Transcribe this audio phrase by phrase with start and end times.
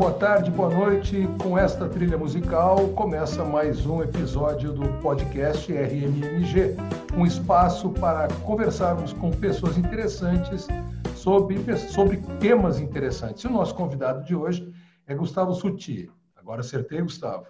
[0.00, 1.28] boa tarde, boa noite.
[1.42, 6.74] Com esta trilha musical começa mais um episódio do podcast RMMG,
[7.14, 10.66] um espaço para conversarmos com pessoas interessantes
[11.14, 13.44] sobre, sobre temas interessantes.
[13.44, 14.72] E o nosso convidado de hoje
[15.06, 16.10] é Gustavo Suti.
[16.34, 17.44] Agora acertei, Gustavo.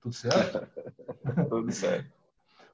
[0.00, 0.68] Tudo certo?
[1.50, 2.12] Tudo certo.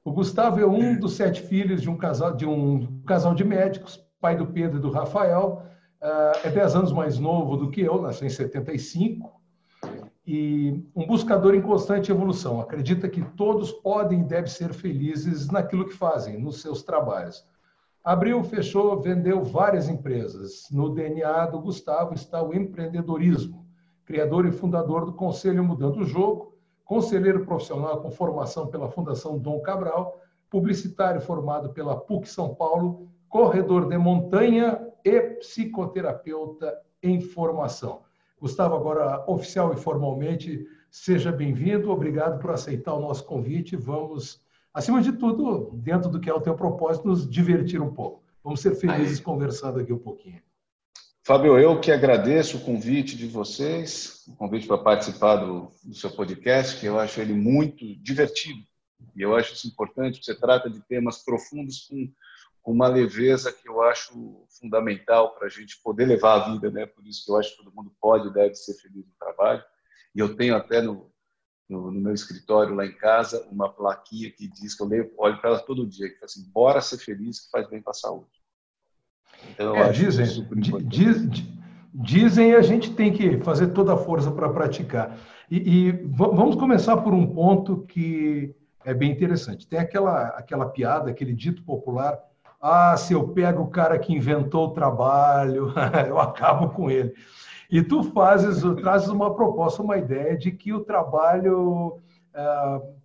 [0.03, 3.99] O Gustavo é um dos sete filhos de um casal de, um casal de médicos,
[4.21, 5.65] pai do Pedro e do Rafael.
[6.05, 9.41] Uh, é dez anos mais novo do que eu, nasceu em 75,
[10.23, 12.61] e um buscador em constante evolução.
[12.61, 17.43] Acredita que todos podem e devem ser felizes naquilo que fazem, nos seus trabalhos.
[18.03, 20.67] Abriu, fechou, vendeu várias empresas.
[20.71, 23.65] No DNA do Gustavo está o empreendedorismo.
[24.05, 29.59] Criador e fundador do Conselho Mudando o Jogo, conselheiro profissional com formação pela Fundação Dom
[29.61, 30.21] Cabral,
[30.51, 38.01] publicitário formado pela PUC São Paulo, corredor de montanha e psicoterapeuta em formação.
[38.41, 43.75] Gustavo, agora oficial e formalmente, seja bem-vindo, obrigado por aceitar o nosso convite.
[43.75, 44.41] Vamos,
[44.73, 48.23] acima de tudo, dentro do que é o teu propósito, nos divertir um pouco.
[48.43, 49.23] Vamos ser felizes Aí.
[49.23, 50.41] conversando aqui um pouquinho.
[51.23, 56.11] Fábio, eu que agradeço o convite de vocês, o convite para participar do, do, seu
[56.11, 58.59] podcast, que eu acho ele muito divertido.
[59.15, 62.07] E eu acho isso importante, você trata de temas profundos com,
[62.65, 66.87] com uma leveza que eu acho fundamental para a gente poder levar a vida, né?
[66.87, 69.63] Por isso que eu acho que todo mundo pode e deve ser feliz no trabalho.
[70.15, 71.11] E eu tenho até no,
[71.69, 75.39] no, no meu escritório lá em casa uma plaquinha que diz que eu leio, olho
[75.39, 77.93] para ela todo dia, que fala assim, bora ser feliz que faz bem para a
[77.93, 78.31] saúde.
[79.51, 80.25] Então, é, dizem,
[80.87, 81.17] diz,
[81.93, 85.19] dizem e a gente tem que fazer toda a força para praticar.
[85.51, 89.67] E, e, vamos começar por um ponto que é bem interessante.
[89.67, 92.19] Tem aquela, aquela piada, aquele dito popular:
[92.61, 95.73] ah, se eu pego o cara que inventou o trabalho,
[96.07, 97.13] eu acabo com ele.
[97.69, 101.99] E tu fazes, trazes uma proposta, uma ideia de que o trabalho.
[102.33, 102.95] Uh,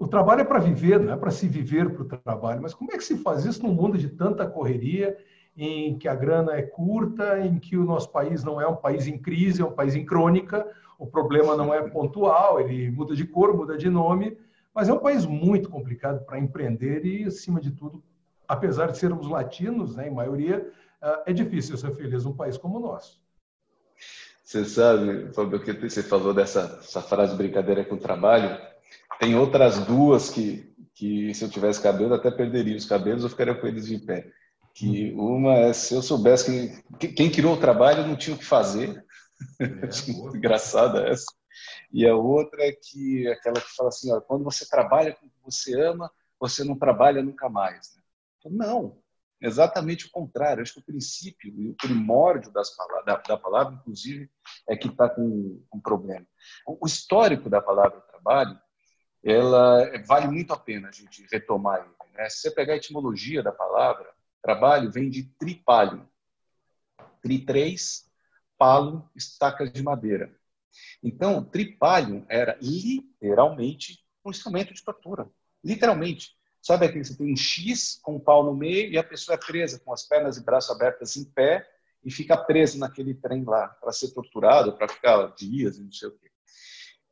[0.00, 2.62] o trabalho é para viver, não é para se viver para o trabalho.
[2.62, 5.14] Mas como é que se faz isso num mundo de tanta correria,
[5.54, 9.06] em que a grana é curta, em que o nosso país não é um país
[9.06, 10.66] em crise, é um país em crônica,
[10.98, 14.36] o problema não é pontual, ele muda de cor, muda de nome,
[14.74, 18.02] mas é um país muito complicado para empreender e, acima de tudo,
[18.50, 20.68] apesar de sermos latinos, né, em maioria,
[21.00, 23.22] ah, é difícil ser feliz num país como o nosso.
[24.42, 26.66] Você sabe, Fábio, que você falou dessa
[27.00, 28.60] frase brincadeira com o trabalho,
[29.20, 33.54] tem outras duas que, que se eu tivesse cabelo, até perderia os cabelos ou ficaria
[33.54, 34.28] com eles de pé.
[34.74, 38.44] Que uma é, se eu soubesse que quem criou o trabalho não tinha o que
[38.44, 39.04] fazer.
[39.60, 39.64] É,
[40.34, 41.26] engraçada essa.
[41.92, 45.28] E a outra é que aquela que fala assim, ó, quando você trabalha com o
[45.28, 46.10] que você ama,
[46.40, 47.94] você não trabalha nunca mais.
[47.94, 47.99] Né?
[48.46, 49.02] Não,
[49.40, 50.62] exatamente o contrário.
[50.62, 54.30] Acho que o princípio e o primórdio das palavras, da, da palavra, inclusive,
[54.68, 56.26] é que está com um problema.
[56.66, 58.58] O histórico da palavra trabalho
[59.22, 62.10] ela vale muito a pena a gente retomar ele.
[62.14, 62.28] Né?
[62.28, 64.10] Se você pegar a etimologia da palavra,
[64.42, 66.08] trabalho vem de tripalho.
[67.22, 68.10] Tri três,
[68.56, 70.34] palo, estacas de madeira.
[71.02, 75.28] Então, tripalho era literalmente um instrumento de tortura.
[75.62, 76.38] Literalmente.
[76.62, 79.34] Sabe aquele que você tem um X com um pau no meio e a pessoa
[79.34, 81.66] é presa com as pernas e braços abertos em pé
[82.04, 86.08] e fica presa naquele trem lá para ser torturado, para ficar dias e não sei
[86.08, 86.30] o quê.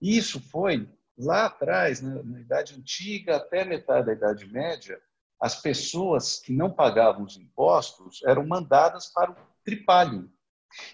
[0.00, 0.88] Isso foi
[1.18, 5.00] Lá atrás, na, na Idade Antiga até metade da Idade Média,
[5.40, 10.30] as pessoas que não pagavam os impostos eram mandadas para o tripalho.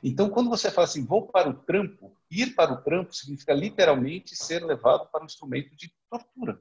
[0.02, 4.34] Então, quando você fala assim, vou para o trampo, ir para o trampo significa literalmente
[4.34, 6.58] ser levado para um instrumento de tortura.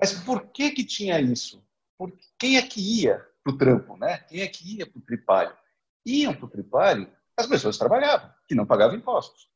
[0.00, 1.64] Mas por que que tinha isso?
[1.96, 4.18] Porque quem é que ia para o trampo, né?
[4.18, 5.56] Quem é que ia para o tripalho?
[6.04, 9.48] Iam para o tripalho as pessoas trabalhavam, que não pagavam impostos.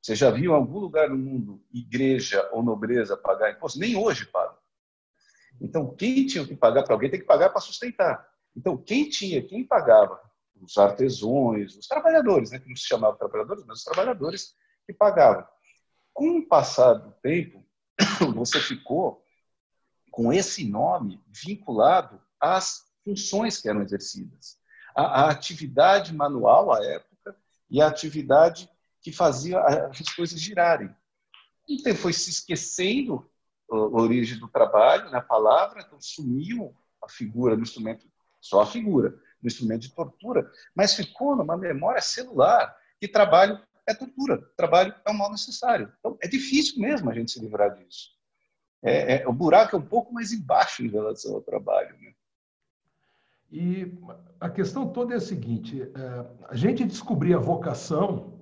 [0.00, 3.78] Você já viu em algum lugar no mundo igreja ou nobreza pagar imposto?
[3.78, 4.56] Nem hoje paga.
[5.60, 8.26] Então, quem tinha que pagar para alguém tem que pagar para sustentar.
[8.54, 10.20] Então, quem tinha, quem pagava?
[10.60, 12.58] Os artesãos, os trabalhadores, né?
[12.58, 14.54] que não se chamavam trabalhadores, mas os trabalhadores
[14.86, 15.46] que pagavam.
[16.12, 17.65] Com o passar do tempo,
[18.34, 19.22] você ficou
[20.10, 24.58] com esse nome vinculado às funções que eram exercidas.
[24.94, 27.36] A atividade manual, à época,
[27.68, 28.70] e a atividade
[29.02, 30.90] que fazia as coisas girarem.
[31.68, 33.28] Então foi se esquecendo
[33.70, 38.06] a origem do trabalho, na palavra, então sumiu a figura do instrumento,
[38.40, 39.10] só a figura
[39.40, 45.10] do instrumento de tortura, mas ficou numa memória celular que trabalho é tortura, trabalho é
[45.10, 45.92] um mal necessário.
[45.98, 48.10] Então é difícil mesmo a gente se livrar disso.
[48.82, 51.96] É, é, o buraco é um pouco mais embaixo em relação ao trabalho.
[52.00, 52.12] Né?
[53.50, 53.92] E
[54.40, 58.34] a questão toda é a seguinte: é, a gente descobrir a vocação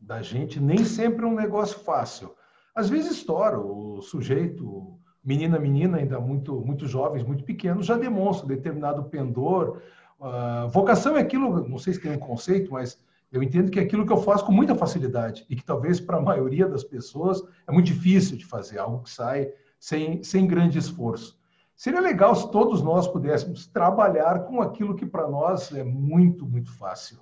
[0.00, 2.34] da gente nem sempre é um negócio fácil.
[2.74, 8.46] Às vezes estoura, o sujeito, menina, menina, ainda muito, muito jovens, muito pequenos, já demonstra
[8.46, 9.82] determinado pendor.
[10.18, 12.98] Uh, vocação é aquilo, não sei se tem um conceito, mas
[13.30, 16.16] eu entendo que é aquilo que eu faço com muita facilidade e que talvez para
[16.16, 20.78] a maioria das pessoas é muito difícil de fazer, algo que sai sem, sem grande
[20.78, 21.38] esforço.
[21.76, 26.72] Seria legal se todos nós pudéssemos trabalhar com aquilo que para nós é muito, muito
[26.76, 27.20] fácil.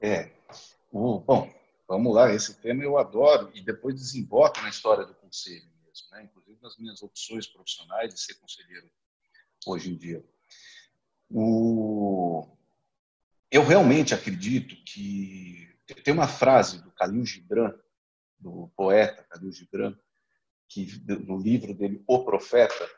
[0.00, 0.32] É.
[0.92, 1.48] Bom,
[1.86, 6.24] vamos lá, esse tema eu adoro e depois desemboca na história do conselho mesmo, né?
[6.24, 8.90] inclusive nas minhas opções profissionais de ser conselheiro
[9.66, 10.24] hoje em dia.
[11.30, 12.46] O,
[13.50, 15.68] eu realmente acredito que
[16.04, 17.72] tem uma frase do Khalil Gibran,
[18.38, 19.96] do poeta Khalil Gibran,
[20.68, 20.86] que
[21.24, 22.88] no livro dele O Profeta,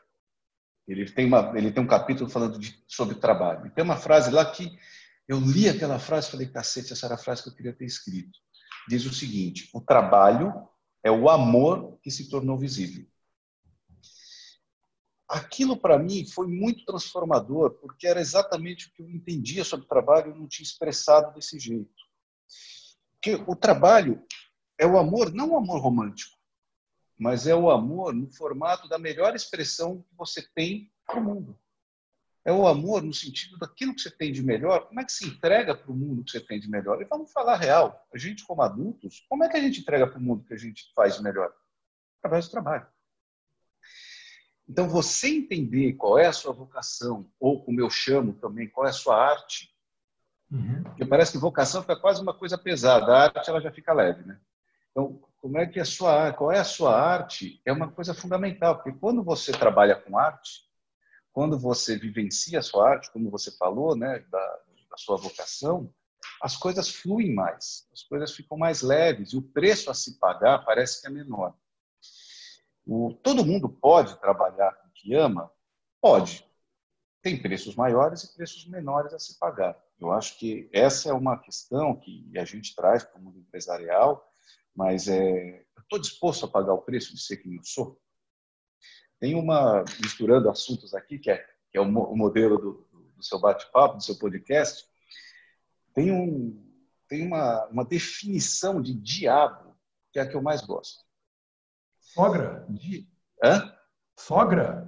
[0.87, 3.67] ele tem uma ele tem um capítulo falando de, sobre trabalho.
[3.67, 4.77] E tem uma frase lá que
[5.27, 7.85] eu li aquela frase e falei, cacete, essa era a frase que eu queria ter
[7.85, 8.39] escrito.
[8.87, 10.67] Diz o seguinte: o trabalho
[11.03, 13.05] é o amor que se tornou visível
[15.29, 19.89] aquilo para mim foi muito transformador, porque era exatamente o que eu entendia sobre o
[19.89, 22.03] trabalho e não tinha expressado desse jeito.
[23.13, 24.25] Porque o trabalho
[24.77, 26.35] é o amor, não o amor romântico,
[27.17, 31.59] mas é o amor no formato da melhor expressão que você tem para o mundo.
[32.43, 35.27] É o amor no sentido daquilo que você tem de melhor, como é que se
[35.27, 36.99] entrega para o mundo que você tem de melhor?
[37.01, 40.17] E vamos falar real, a gente como adultos, como é que a gente entrega para
[40.17, 41.53] o mundo que a gente faz melhor?
[42.17, 42.87] Através do trabalho.
[44.69, 48.91] Então, você entender qual é a sua vocação, ou como eu chamo também, qual é
[48.91, 49.73] a sua arte,
[50.51, 50.83] uhum.
[50.83, 54.23] porque parece que vocação fica quase uma coisa pesada, a arte ela já fica leve,
[54.23, 54.39] né?
[54.91, 58.75] Então, como é que a sua qual é a sua arte é uma coisa fundamental,
[58.75, 60.69] porque quando você trabalha com arte,
[61.31, 64.59] quando você vivencia a sua arte, como você falou, né, da,
[64.91, 65.91] da sua vocação,
[66.43, 70.63] as coisas fluem mais, as coisas ficam mais leves e o preço a se pagar
[70.63, 71.55] parece que é menor.
[72.91, 75.51] O, todo mundo pode trabalhar com o que ama?
[76.01, 76.43] Pode.
[77.21, 79.79] Tem preços maiores e preços menores a se pagar.
[79.99, 84.27] Eu acho que essa é uma questão que a gente traz para o mundo empresarial,
[84.75, 88.01] mas é, estou disposto a pagar o preço de ser quem eu sou.
[89.19, 91.37] Tem uma, misturando assuntos aqui, que é,
[91.69, 94.83] que é o, o modelo do, do seu bate-papo, do seu podcast,
[95.93, 96.59] tem, um,
[97.07, 99.77] tem uma, uma definição de diabo,
[100.11, 101.08] que é a que eu mais gosto.
[102.13, 102.65] Sogra?
[102.69, 103.07] Di...
[103.43, 103.73] Hã?
[104.17, 104.87] Sogra?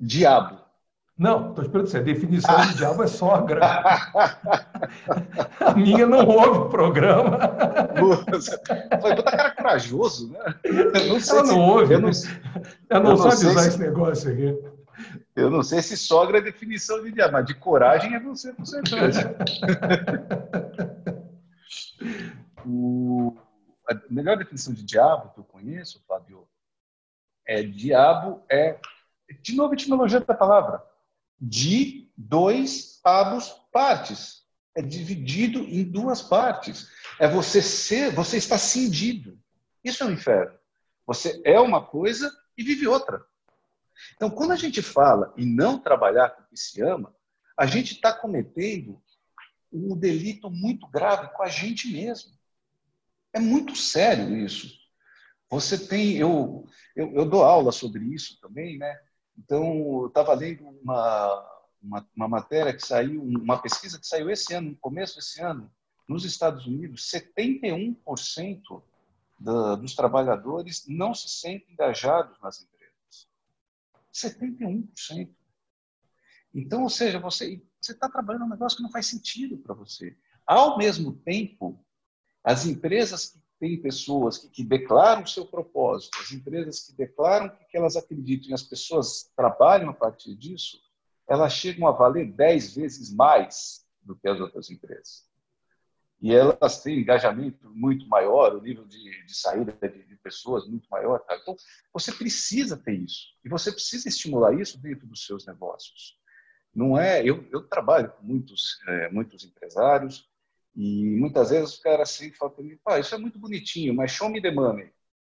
[0.00, 0.60] Diabo.
[1.18, 1.98] Não, estou esperando você.
[1.98, 3.60] A definição de diabo é sogra.
[5.60, 7.38] a minha não ouve o programa.
[9.02, 10.54] Foi puta cara corajoso, né?
[10.64, 11.58] Eu não sei Ela não se...
[11.58, 11.94] ouve.
[11.94, 12.10] Eu não,
[12.88, 13.68] eu não, eu sabe usar se...
[13.68, 14.58] esse negócio aqui.
[15.36, 18.64] Eu não sei se sogra é definição de diabo, mas de coragem é você, com
[18.64, 19.36] certeza.
[22.64, 23.36] o...
[23.90, 26.46] A melhor definição de diabo que eu conheço, Fábio,
[27.50, 28.78] é, diabo é,
[29.42, 30.84] de novo, etimologia da palavra.
[31.40, 34.44] De dois abos partes.
[34.72, 36.88] É dividido em duas partes.
[37.18, 39.36] É você ser, você está cindido.
[39.82, 40.56] Isso é o um inferno.
[41.04, 43.26] Você é uma coisa e vive outra.
[44.14, 47.12] Então, quando a gente fala em não trabalhar com o que se ama,
[47.56, 49.02] a gente está cometendo
[49.72, 52.30] um delito muito grave com a gente mesmo.
[53.32, 54.79] É muito sério isso.
[55.50, 56.64] Você tem, eu,
[56.94, 59.00] eu, eu dou aula sobre isso também, né?
[59.36, 59.64] Então,
[60.02, 64.70] eu estava lendo uma, uma, uma, matéria que saiu, uma pesquisa que saiu esse ano,
[64.70, 65.70] no começo desse ano,
[66.06, 68.82] nos Estados Unidos, 71%
[69.40, 73.28] da, dos trabalhadores não se sentem engajados nas empresas.
[74.12, 75.34] 71%.
[76.54, 80.16] Então, ou seja, você está trabalhando um negócio que não faz sentido para você.
[80.46, 81.84] Ao mesmo tempo,
[82.42, 87.64] as empresas tem pessoas que, que declaram o seu propósito, as empresas que declaram que,
[87.66, 90.78] que elas acreditam e as pessoas trabalham a partir disso,
[91.28, 95.28] elas chegam a valer dez vezes mais do que as outras empresas.
[96.22, 100.88] E elas têm engajamento muito maior, o nível de, de saída de, de, pessoas muito
[100.90, 101.20] maior.
[101.20, 101.36] Tá?
[101.36, 101.56] Então,
[101.92, 103.28] você precisa ter isso.
[103.44, 106.18] E você precisa estimular isso dentro dos seus negócios.
[106.74, 107.22] Não é.
[107.22, 110.29] Eu, eu trabalho com muitos, é, muitos empresários,
[110.76, 114.10] e muitas vezes os caras assim falam para mim, pá, isso é muito bonitinho, mas
[114.10, 114.86] show me the money.
[114.86, 114.92] Eu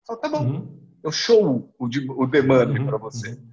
[0.05, 0.99] falo, tá bom, uhum.
[1.03, 2.87] eu show o, o the money uhum.
[2.87, 3.29] para você.
[3.29, 3.51] Uhum.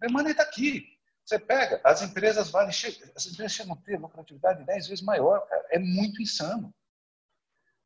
[0.00, 0.84] The money está aqui.
[1.24, 5.66] Você pega, as empresas valem, as empresas chegam a ter lucratividade 10 vezes maior, cara.
[5.70, 6.72] É muito insano.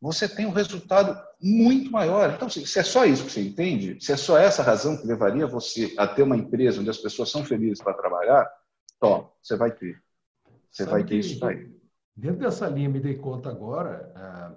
[0.01, 2.33] Você tem um resultado muito maior.
[2.35, 5.47] Então, se é só isso que você entende, se é só essa razão que levaria
[5.47, 8.49] você a ter uma empresa onde as pessoas são felizes para trabalhar,
[9.01, 10.01] toma, você vai ter.
[10.71, 11.78] Você Sabe vai ter isso daí.
[12.19, 14.53] Dentro dessa linha, me dei conta agora, ah,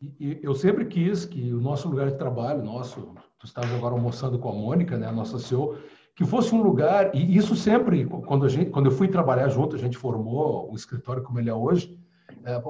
[0.00, 4.38] E, eu sempre quis que o nosso lugar de trabalho, nosso, tu estava agora almoçando
[4.40, 5.78] com a Mônica, né, a nossa CEO,
[6.16, 9.76] que fosse um lugar, e isso sempre, quando, a gente, quando eu fui trabalhar junto,
[9.76, 11.96] a gente formou o escritório como ele é hoje,
[12.44, 12.60] é,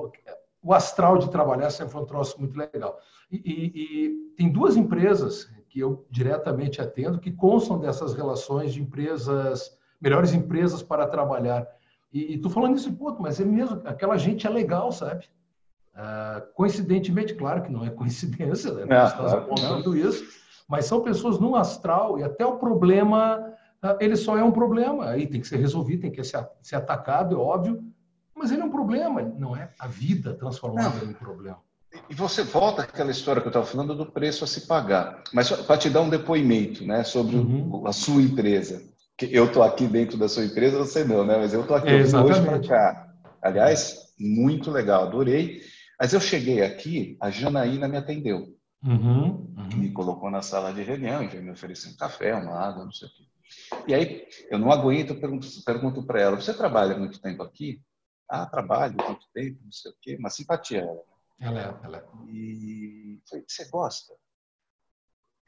[0.63, 2.99] o astral de trabalhar sempre foi um troço muito legal.
[3.31, 8.83] E, e, e, tem duas empresas que eu diretamente atendo que constam dessas relações de
[8.83, 11.67] empresas, melhores empresas para trabalhar.
[12.13, 15.27] E, e tu falando isso, pô, mas é mesmo, aquela gente é legal, sabe?
[15.95, 18.83] Uh, coincidentemente, claro que não é coincidência, né?
[18.83, 19.97] É, estás claro, apontando não.
[19.97, 20.25] isso,
[20.69, 23.39] mas são pessoas no astral e até o problema,
[23.83, 26.77] uh, ele só é um problema, aí tem que ser resolvido, tem que ser, ser
[26.77, 27.83] atacado, é óbvio,
[28.35, 31.59] mas ele é um problema, não é a vida transformada em problema.
[32.11, 35.23] E você volta àquela história que eu estava falando do preço a se pagar.
[35.33, 37.87] Mas para te dar um depoimento né, sobre uhum.
[37.87, 38.83] a sua empresa.
[39.17, 41.37] Que eu estou aqui dentro da sua empresa, você não, né?
[41.39, 43.15] Mas eu estou aqui é, hoje para cá.
[43.41, 45.63] Aliás, muito legal, adorei.
[45.99, 48.55] Mas eu cheguei aqui, a Janaína me atendeu.
[48.83, 49.77] Uhum, uhum.
[49.77, 52.93] Me colocou na sala de reunião e veio me oferecer um café, uma água, não
[52.93, 53.27] sei o quê.
[53.89, 57.81] E aí, eu não aguento, eu pergunto, pergunto para ela: Você trabalha muito tempo aqui?
[58.29, 60.17] Ah, trabalho muito tempo, não sei o quê.
[60.17, 60.95] Uma simpatia ela.
[60.95, 61.03] Né?
[61.41, 62.31] Ela é, ela é.
[62.31, 64.15] E falei: Você gosta?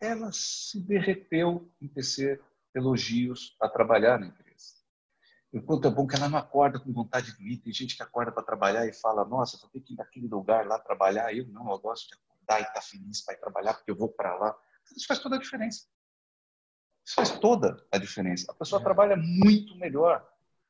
[0.01, 2.41] Ela se derreteu em tecer
[2.75, 4.49] elogios a trabalhar na empresa.
[5.53, 7.59] O quanto é bom que ela não acorda com vontade de ir.
[7.59, 10.67] Tem gente que acorda para trabalhar e fala: Nossa, vou ter que ir naquele lugar
[10.67, 11.35] lá trabalhar.
[11.35, 13.97] Eu não, eu gosto de acordar e estar tá feliz para ir trabalhar porque eu
[13.97, 14.57] vou para lá.
[14.95, 15.87] Isso faz toda a diferença.
[17.05, 18.53] Isso faz toda a diferença.
[18.53, 18.85] A pessoa é.
[18.85, 20.27] trabalha muito melhor,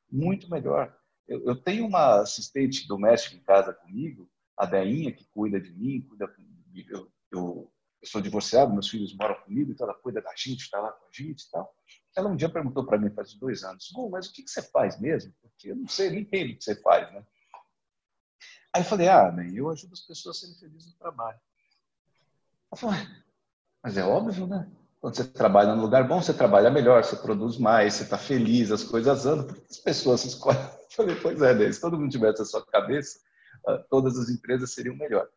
[0.09, 0.97] muito melhor.
[1.27, 6.01] Eu, eu, tenho uma assistente doméstica em casa comigo, a Deinha, que cuida de mim,
[6.07, 6.89] cuida comigo.
[6.89, 10.79] Eu, eu, eu sou divorciado, meus filhos moram comigo, então ela cuida da gente, está
[10.79, 11.75] lá com a gente e tal.
[12.15, 14.99] Ela um dia perguntou para mim, faz dois anos, mas o que, que você faz
[14.99, 15.33] mesmo?
[15.41, 17.25] Porque eu não sei, nem entendo o que você faz, né?
[18.73, 21.39] Aí eu falei, ah, bem, eu ajudo as pessoas a serem felizes no trabalho.
[22.71, 22.95] Ela falou,
[23.83, 24.69] mas é óbvio, né?
[25.01, 28.69] Quando você trabalha num lugar bom, você trabalha melhor, você produz mais, você está feliz,
[28.69, 30.61] as coisas andam, porque as pessoas escolhem.
[30.61, 31.71] Eu falei, pois é, né?
[31.71, 33.19] se todo mundo tivesse a sua cabeça,
[33.65, 35.31] ah, todas as empresas seriam melhores.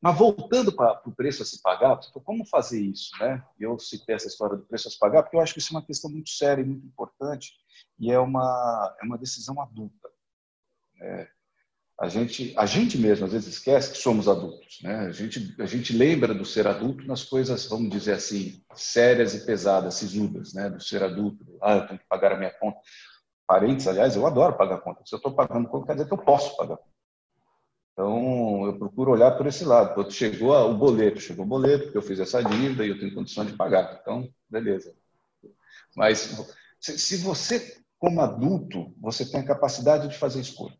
[0.00, 3.10] Mas voltando para o preço a se pagar, como fazer isso?
[3.20, 3.44] Né?
[3.58, 5.78] Eu citei essa história do preço a se pagar, porque eu acho que isso é
[5.78, 7.52] uma questão muito séria e muito importante,
[7.98, 10.08] e é uma, é uma decisão adulta.
[11.02, 11.28] É,
[12.00, 14.78] a, gente, a gente mesmo, às vezes, esquece que somos adultos.
[14.82, 15.00] Né?
[15.00, 19.44] A, gente, a gente lembra do ser adulto nas coisas, vamos dizer assim, sérias e
[19.44, 20.70] pesadas, sisudas, né?
[20.70, 21.44] do ser adulto.
[21.60, 22.78] Ah, eu tenho que pagar a minha conta.
[23.46, 25.02] Parentes, aliás, eu adoro pagar conta.
[25.04, 26.99] Se eu estou pagando conta, quer dizer que eu posso pagar conta.
[27.92, 30.10] Então, eu procuro olhar por esse lado.
[30.10, 33.44] Chegou o boleto, chegou o boleto, porque eu fiz essa dívida e eu tenho condição
[33.44, 33.98] de pagar.
[34.00, 34.94] Então, beleza.
[35.94, 36.36] Mas
[36.80, 40.78] se você, como adulto, você tem a capacidade de fazer escolha.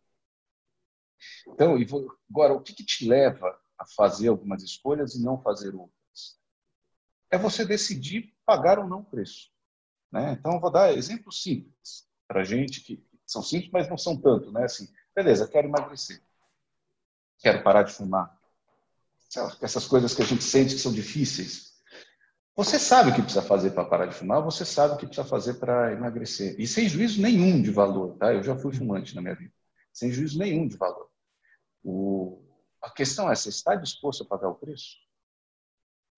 [1.48, 1.76] Então,
[2.30, 6.38] agora, o que, que te leva a fazer algumas escolhas e não fazer outras?
[7.30, 9.50] É você decidir pagar ou não o preço.
[10.10, 10.36] Né?
[10.38, 14.64] Então, vou dar exemplos simples para gente que são simples, mas não são tanto, né?
[14.64, 16.20] Assim, beleza, quero emagrecer
[17.40, 18.38] quero parar de fumar.
[19.60, 21.70] Essas coisas que a gente sente que são difíceis.
[22.56, 25.26] Você sabe o que precisa fazer para parar de fumar, você sabe o que precisa
[25.26, 26.60] fazer para emagrecer.
[26.60, 28.34] E sem juízo nenhum de valor, tá?
[28.34, 29.54] Eu já fui fumante na minha vida.
[29.92, 31.08] Sem juízo nenhum de valor.
[31.82, 32.44] O...
[32.82, 34.96] A questão é, você está disposto a pagar o preço?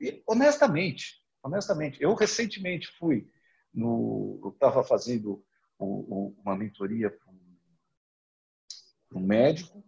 [0.00, 3.30] E, honestamente, honestamente, eu recentemente fui
[3.72, 4.40] no...
[4.42, 5.44] Eu estava fazendo
[5.78, 7.32] uma mentoria para
[9.14, 9.84] um médico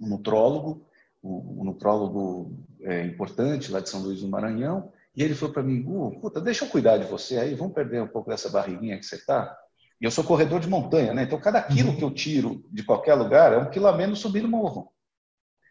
[0.00, 0.86] um nutrólogo,
[1.22, 5.84] um, nutrólogo é, importante lá de São Luís do Maranhão, e ele falou para mim,
[5.86, 9.04] uh, puta, deixa eu cuidar de você aí, vamos perder um pouco dessa barriguinha que
[9.06, 9.56] você está.
[9.98, 11.22] E eu sou corredor de montanha, né?
[11.22, 14.44] Então, cada quilo que eu tiro de qualquer lugar é um quilo a menos subindo
[14.44, 14.92] o morro.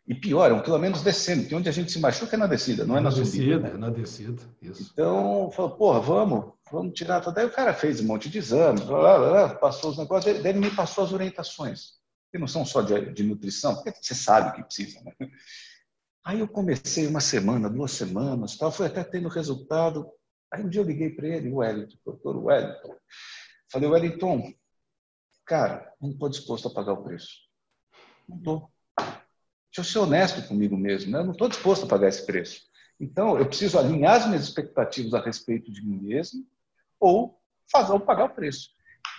[0.07, 2.39] E pior, é um quilo a menos descendo, porque onde a gente se machuca é
[2.39, 3.31] na descida, não é na, na subida.
[3.31, 3.71] Descida, né?
[3.75, 4.89] É na descida, isso.
[4.91, 7.19] Então, falou, porra, vamos, vamos tirar.
[7.31, 10.51] Daí o cara fez um monte de exames, blá, blá, blá, passou os negócios, daí
[10.51, 14.49] ele me passou as orientações que não são só de, de nutrição, porque você sabe
[14.49, 15.01] o que precisa.
[15.01, 15.13] Né?
[16.25, 20.09] Aí eu comecei uma semana, duas semanas, tal, foi até tendo resultado.
[20.51, 22.95] Aí um dia eu liguei para ele, o Wellington, doutor Wellington.
[23.71, 24.53] Falei, Wellington,
[25.45, 27.45] cara, não estou disposto a pagar o preço.
[28.27, 28.71] Não estou.
[28.97, 31.19] Deixa eu ser honesto comigo mesmo, né?
[31.19, 32.61] eu não estou disposto a pagar esse preço.
[32.99, 36.47] Então, eu preciso alinhar as minhas expectativas a respeito de mim mesmo
[36.99, 37.39] ou
[37.69, 38.69] fazer ou pagar o preço.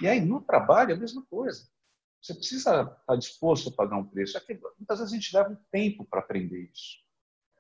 [0.01, 1.69] E aí, no trabalho, é a mesma coisa.
[2.27, 4.37] Você precisa estar disposto a pagar um preço.
[4.37, 6.99] É que muitas vezes a gente leva um tempo para aprender isso.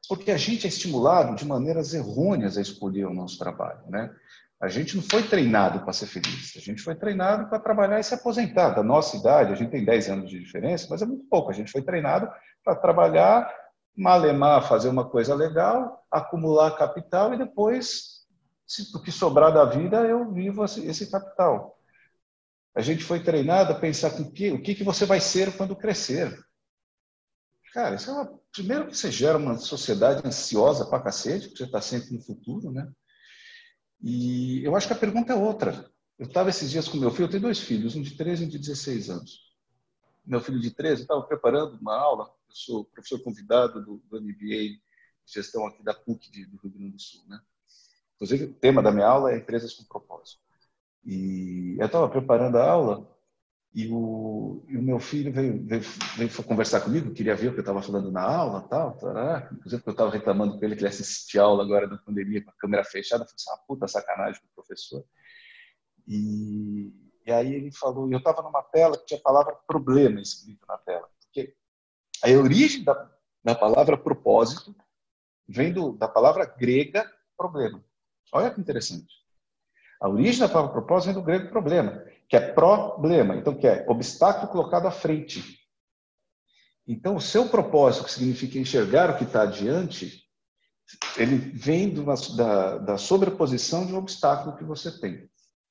[0.08, 3.88] Porque a gente é estimulado de maneiras errôneas a escolher o nosso trabalho.
[3.88, 4.12] Né?
[4.60, 8.04] A gente não foi treinado para ser feliz, a gente foi treinado para trabalhar e
[8.04, 8.70] se aposentar.
[8.70, 11.50] Da nossa idade, a gente tem 10 anos de diferença, mas é muito pouco.
[11.50, 12.28] A gente foi treinado
[12.64, 13.52] para trabalhar
[13.96, 18.26] malemar, fazer uma coisa legal, acumular capital e depois,
[18.66, 21.75] se o que sobrar da vida, eu vivo esse capital.
[22.76, 25.74] A gente foi treinado a pensar com que, o que, que você vai ser quando
[25.74, 26.38] crescer.
[27.72, 31.64] Cara, isso é uma, primeiro que você gera uma sociedade ansiosa pra cacete, porque você
[31.64, 32.90] está sempre no futuro, né?
[34.02, 35.90] E eu acho que a pergunta é outra.
[36.18, 38.46] Eu estava esses dias com meu filho, eu tenho dois filhos, um de 13 e
[38.46, 39.40] um de 16 anos.
[40.24, 44.80] Meu filho de 13 estava preparando uma aula, eu sou professor convidado do, do MBA
[45.26, 47.40] gestão aqui da PUC de, do Rio Grande do Sul, né?
[48.14, 50.15] Inclusive, o tema da minha aula é empresas com propósito.
[51.06, 53.16] E eu estava preparando a aula
[53.72, 55.82] e o, e o meu filho veio, veio,
[56.16, 59.48] veio, conversar comigo, queria ver o que eu estava falando na aula, tal, tará.
[59.52, 62.54] inclusive eu estava reclamando com ele que ele assistia aula agora na pandemia com a
[62.54, 65.04] câmera fechada, eu falei assim, uma puta sacanagem com o professor.
[66.08, 66.90] E,
[67.24, 70.78] e aí ele falou, eu estava numa tela que tinha a palavra problema escrito na
[70.78, 71.54] tela, porque
[72.24, 73.10] a origem da,
[73.44, 74.74] da palavra propósito
[75.46, 77.84] vem do, da palavra grega problema.
[78.32, 79.25] Olha que interessante.
[80.00, 83.84] A origem da palavra propósito vem do grego problema, que é problema, então que é
[83.88, 85.42] obstáculo colocado à frente.
[86.86, 90.24] Então, o seu propósito, que significa enxergar o que está adiante,
[91.16, 92.04] ele vem do,
[92.36, 95.28] da, da sobreposição de um obstáculo que você tem.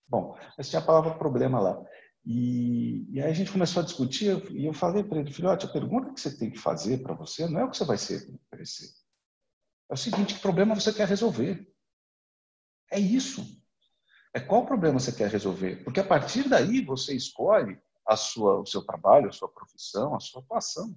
[0.07, 1.81] Bom, essa tinha a palavra problema lá.
[2.25, 5.71] E, e, aí a gente começou a discutir e eu falei para ele, filhote, a
[5.71, 8.27] pergunta que você tem que fazer para você não é o que você vai ser
[8.51, 8.89] crescer.
[9.89, 11.71] É o seguinte, que problema você quer resolver?
[12.91, 13.63] É isso.
[14.35, 15.81] É qual problema você quer resolver?
[15.85, 20.19] Porque a partir daí você escolhe a sua, o seu trabalho, a sua profissão, a
[20.19, 20.93] sua atuação.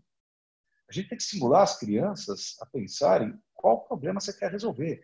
[0.90, 5.00] A gente tem que estimular as crianças a pensarem qual problema você quer resolver.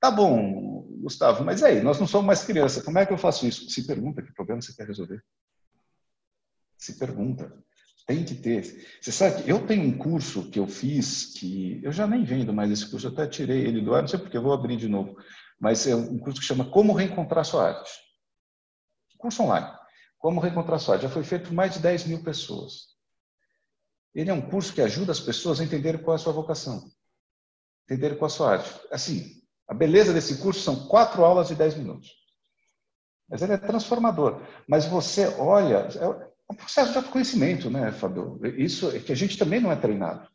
[0.00, 3.46] Tá bom, Gustavo, mas aí, nós não somos mais criança, como é que eu faço
[3.46, 3.68] isso?
[3.68, 5.22] Se pergunta que problema você quer resolver.
[6.78, 7.52] Se pergunta.
[8.06, 8.84] Tem que ter.
[9.00, 12.52] Você sabe que eu tenho um curso que eu fiz que eu já nem vendo
[12.52, 14.76] mais esse curso, eu até tirei ele do ar, não sei porque eu vou abrir
[14.76, 15.16] de novo
[15.62, 17.92] mas é um curso que chama Como Reencontrar Sua Arte.
[19.16, 19.72] Curso online.
[20.18, 21.04] Como Reencontrar Sua Arte.
[21.04, 22.88] Já foi feito por mais de 10 mil pessoas.
[24.12, 26.90] Ele é um curso que ajuda as pessoas a entenderem qual é a sua vocação,
[27.84, 28.80] entenderem qual é a sua arte.
[28.90, 32.10] Assim, a beleza desse curso são quatro aulas de 10 minutos.
[33.28, 34.42] Mas ele é transformador.
[34.68, 38.40] Mas você olha, é um processo de autoconhecimento, né, Fabio?
[38.56, 40.28] Isso é que a gente também não é treinado.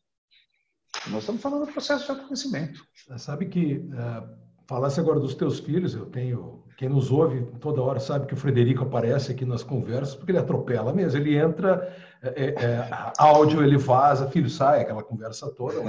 [1.07, 2.85] Nós estamos falando do processo de autoconhecimento.
[3.17, 6.61] Sabe que uh Falasse agora dos teus filhos, eu tenho.
[6.77, 10.39] Quem nos ouve toda hora sabe que o Frederico aparece aqui nas conversas, porque ele
[10.39, 11.17] atropela mesmo.
[11.19, 15.81] Ele entra, é, é, é áudio ele vaza, filho sai, aquela conversa toda.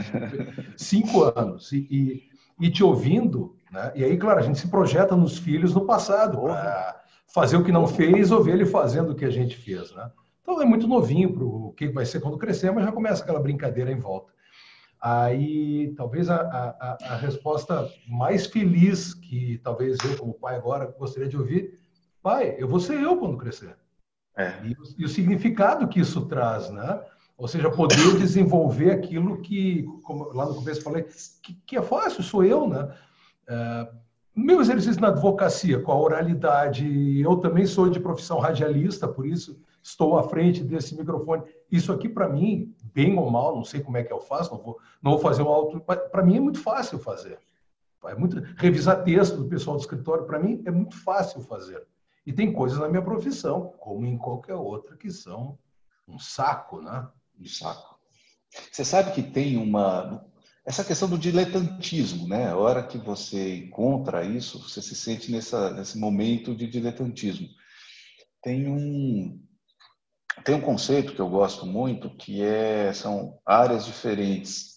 [0.78, 1.72] Cinco anos.
[1.72, 3.92] E, e, e, te ouvindo, né?
[3.96, 7.72] e aí, claro, a gente se projeta nos filhos no passado, para fazer o que
[7.72, 9.92] não fez ou ver ele fazendo o que a gente fez.
[9.94, 10.10] Né?
[10.42, 13.40] Então é muito novinho para o que vai ser quando crescer, mas já começa aquela
[13.40, 14.32] brincadeira em volta.
[15.00, 21.28] Aí, talvez a, a, a, resposta mais feliz que talvez eu, como pai, agora gostaria
[21.28, 21.78] de ouvir,
[22.20, 23.76] pai, eu vou ser eu quando crescer.
[24.36, 24.54] É.
[24.64, 27.00] E, e, o significado que isso traz, né?
[27.36, 31.04] Ou seja, poder desenvolver aquilo que, como lá no começo falei,
[31.42, 32.92] que, que é fácil, sou eu, né?
[33.48, 33.88] É,
[34.38, 39.60] meu exercício na advocacia, com a oralidade, eu também sou de profissão radialista, por isso
[39.82, 41.42] estou à frente desse microfone.
[41.70, 44.62] Isso aqui, para mim, bem ou mal, não sei como é que eu faço, não
[44.62, 45.80] vou, não vou fazer um auto.
[45.80, 47.38] Para mim é muito fácil fazer.
[48.04, 51.84] É muito revisar texto do pessoal do escritório, para mim é muito fácil fazer.
[52.24, 55.58] E tem coisas na minha profissão, como em qualquer outra, que são
[56.06, 57.08] um saco, né?
[57.40, 57.98] Um saco.
[58.70, 60.24] Você sabe que tem uma
[60.68, 62.48] essa questão do diletantismo, né?
[62.50, 67.48] A hora que você encontra isso, você se sente nessa, nesse momento de diletantismo.
[68.42, 69.42] Tem um
[70.44, 74.76] tem um conceito que eu gosto muito, que é, são áreas diferentes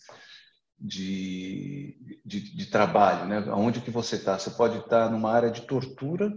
[0.79, 3.39] de, de, de trabalho, né?
[3.51, 4.39] Onde que você está?
[4.39, 6.33] Você pode estar numa área de tortura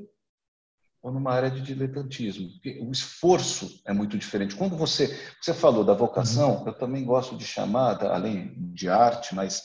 [1.05, 2.51] ou numa área de diletantismo.
[2.53, 4.57] Porque o esforço é muito diferente.
[4.57, 6.69] Quando você você falou da vocação, uhum.
[6.69, 9.63] eu também gosto de chamar, além de arte, mas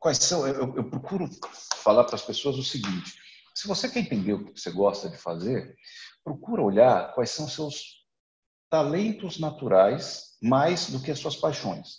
[0.00, 0.46] quais são?
[0.46, 1.28] Eu, eu procuro
[1.82, 3.12] falar para as pessoas o seguinte:
[3.54, 5.76] se você quer entender o que você gosta de fazer,
[6.24, 8.06] procura olhar quais são seus
[8.70, 11.98] talentos naturais mais do que as suas paixões.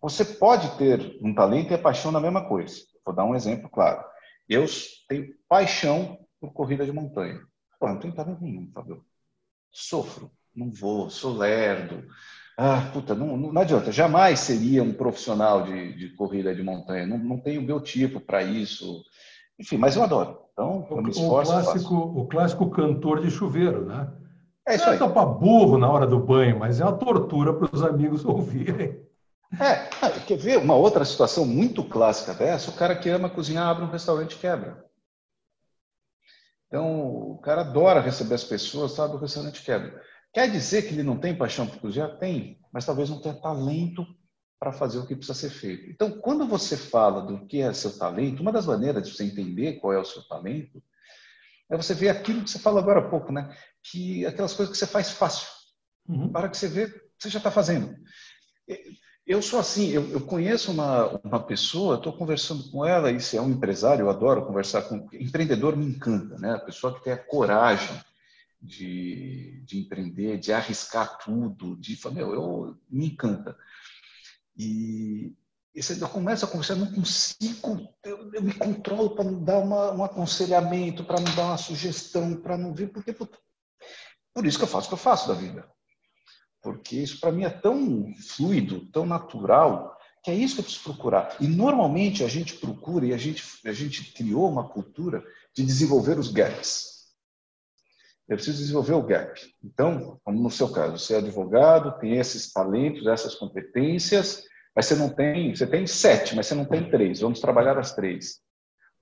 [0.00, 2.74] Você pode ter um talento e a paixão na mesma coisa.
[3.04, 4.02] Vou dar um exemplo claro.
[4.48, 4.64] Eu
[5.08, 7.47] tenho paixão por corrida de montanha.
[7.78, 9.04] Pô, não tenho talento nenhum, Fabio.
[9.70, 12.04] Sofro, não vou, sou lerdo.
[12.56, 13.92] Ah, puta, não, não adianta.
[13.92, 17.06] Jamais seria um profissional de, de corrida de montanha.
[17.06, 19.04] Não, não tenho biotipo para isso.
[19.58, 20.40] Enfim, mas eu adoro.
[20.52, 21.52] Então, eu me esforço.
[21.52, 24.12] O clássico, o clássico cantor de chuveiro, né?
[24.66, 24.98] É isso aí.
[24.98, 28.24] Não é para burro na hora do banho, mas é uma tortura para os amigos
[28.26, 29.06] ouvirem.
[29.58, 32.70] É, ah, quer ver uma outra situação muito clássica dessa?
[32.70, 34.84] O cara que ama cozinhar abre um restaurante e quebra.
[36.68, 39.14] Então, o cara adora receber as pessoas, sabe?
[39.14, 40.00] O restaurante quebra.
[40.32, 42.18] Quer dizer que ele não tem paixão por cozinhar?
[42.18, 44.06] Tem, mas talvez não tenha talento
[44.60, 45.90] para fazer o que precisa ser feito.
[45.90, 49.80] Então, quando você fala do que é seu talento, uma das maneiras de você entender
[49.80, 50.82] qual é o seu talento
[51.70, 53.54] é você ver aquilo que você falou agora há pouco, né?
[53.82, 55.48] Que aquelas coisas que você faz fácil.
[56.08, 56.32] Uhum.
[56.32, 56.86] Para que você vê,
[57.18, 57.94] você já está fazendo.
[59.28, 63.36] Eu sou assim, eu, eu conheço uma, uma pessoa, estou conversando com ela, e se
[63.36, 65.06] é um empresário, eu adoro conversar com.
[65.12, 66.54] Empreendedor me encanta, né?
[66.54, 67.94] A pessoa que tem a coragem
[68.58, 73.54] de, de empreender, de arriscar tudo, de falar, meu, eu, me encanta.
[74.56, 75.36] E,
[75.74, 79.92] e você começa a conversar, não consigo, eu, eu me controlo para não dar uma,
[79.92, 84.68] um aconselhamento, para não dar uma sugestão, para não vir, porque por isso que eu
[84.68, 85.68] faço o que eu faço da vida
[86.62, 90.84] porque isso para mim é tão fluido, tão natural, que é isso que eu preciso
[90.84, 91.36] procurar.
[91.40, 96.18] E normalmente a gente procura e a gente, a gente criou uma cultura de desenvolver
[96.18, 96.98] os gaps.
[98.28, 99.40] Eu preciso desenvolver o gap.
[99.64, 104.44] Então, como no seu caso, você é advogado, tem esses talentos, essas competências,
[104.76, 107.20] mas você não tem, você tem sete, mas você não tem três.
[107.20, 108.40] Vamos trabalhar as três.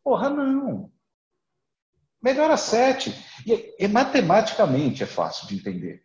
[0.04, 0.92] Porra, não.
[2.22, 3.12] Melhor sete.
[3.44, 6.02] E, e matematicamente é fácil de entender.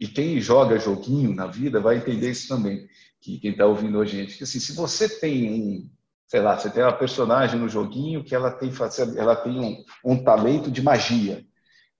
[0.00, 2.88] E quem joga joguinho na vida vai entender isso também,
[3.20, 4.38] que quem está ouvindo a gente.
[4.38, 5.90] Que, assim, se você tem um,
[6.26, 8.72] sei lá, você tem uma personagem no joguinho que ela tem,
[9.16, 11.44] ela tem um, um talento de magia.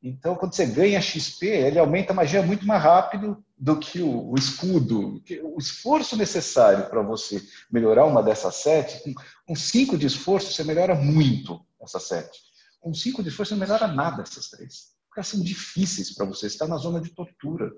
[0.02, 4.30] Então, quando você ganha XP, ele aumenta a magia muito mais rápido do que o,
[4.30, 5.22] o escudo.
[5.42, 9.12] O esforço necessário para você melhorar uma dessas sete, com,
[9.46, 12.40] com cinco de esforço, você melhora muito essas sete.
[12.80, 14.94] Com cinco de esforço, você não melhora nada essas três.
[15.06, 17.70] Porque elas são difíceis para você está na zona de tortura.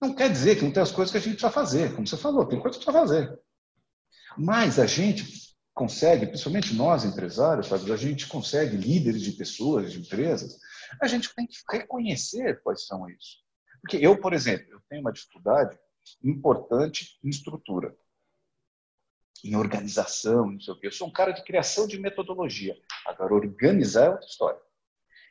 [0.00, 2.16] Não quer dizer que não tem as coisas que a gente precisa fazer, como você
[2.16, 3.38] falou, tem coisas que precisa fazer.
[4.36, 10.58] Mas a gente consegue, principalmente nós empresários, a gente consegue, líderes de pessoas, de empresas,
[11.00, 13.38] a gente tem que reconhecer quais são isso.
[13.80, 15.78] Porque eu, por exemplo, eu tenho uma dificuldade
[16.22, 17.94] importante em estrutura,
[19.42, 20.86] em organização, não sei o quê.
[20.86, 22.76] Eu sou um cara de criação de metodologia.
[23.06, 24.60] Agora, organizar é outra história.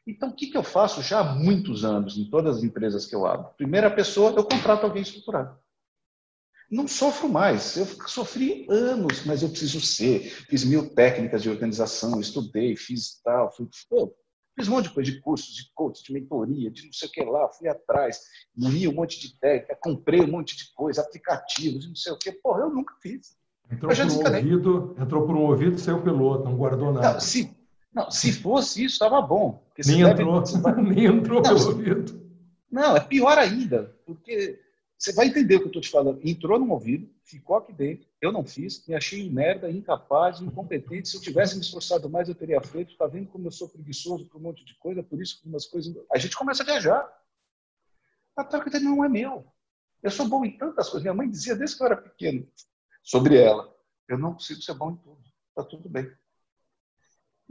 [0.05, 3.15] Então, o que, que eu faço já há muitos anos em todas as empresas que
[3.15, 3.53] eu abro?
[3.55, 5.57] Primeira pessoa, eu contrato alguém estruturado.
[6.69, 7.77] Não sofro mais.
[7.77, 10.29] Eu sofri anos, mas eu preciso ser.
[10.49, 14.13] Fiz mil técnicas de organização, estudei, fiz tal, fui, pô,
[14.57, 17.11] fiz um monte de coisa, de cursos, de coach, de mentoria, de não sei o
[17.11, 18.21] que lá, fui atrás,
[18.57, 22.31] li um monte de técnica, comprei um monte de coisa, aplicativos, não sei o que.
[22.31, 23.37] Porra, eu nunca fiz.
[23.71, 27.13] Entrou por, um ouvido, entrou por um ouvido saiu pelo outro, não guardou nada.
[27.13, 27.55] Não, se,
[27.93, 29.63] não, se fosse isso, estava bom.
[29.85, 30.81] Nem entrou, deve...
[30.81, 32.23] nem entrou não, pelo ouvido.
[32.71, 34.59] Não, é pior ainda, porque
[34.97, 36.19] você vai entender o que eu estou te falando.
[36.23, 41.09] Entrou no ouvido, ficou aqui dentro, eu não fiz, me achei merda, incapaz, incompetente.
[41.09, 42.93] Se eu tivesse me esforçado mais, eu teria feito.
[42.93, 45.65] Está vendo como eu sou preguiçoso por um monte de coisa, por isso que umas
[45.65, 45.93] coisas.
[46.11, 47.07] A gente começa a viajar.
[48.35, 49.45] A troca não é meu.
[50.01, 51.03] Eu sou bom em tantas coisas.
[51.03, 52.47] Minha mãe dizia desde que eu era pequeno
[53.03, 53.71] sobre ela:
[54.07, 55.21] eu não consigo ser bom em tudo.
[55.49, 56.09] Está tudo bem.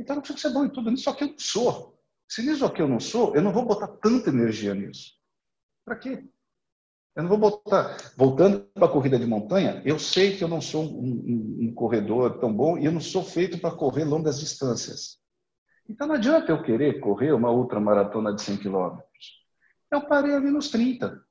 [0.03, 1.97] Então não preciso ser bom em tudo, nisso aqui eu não sou.
[2.29, 5.13] Se nisso aqui eu não sou, eu não vou botar tanta energia nisso.
[5.85, 6.25] Para quê?
[7.15, 7.97] Eu não vou botar.
[8.17, 11.75] Voltando para a corrida de montanha, eu sei que eu não sou um, um, um
[11.75, 15.21] corredor tão bom e eu não sou feito para correr longas distâncias.
[15.89, 19.45] Então não adianta eu querer correr uma ultramaratona de 100 quilômetros.
[19.91, 21.23] Eu parei ali nos 30.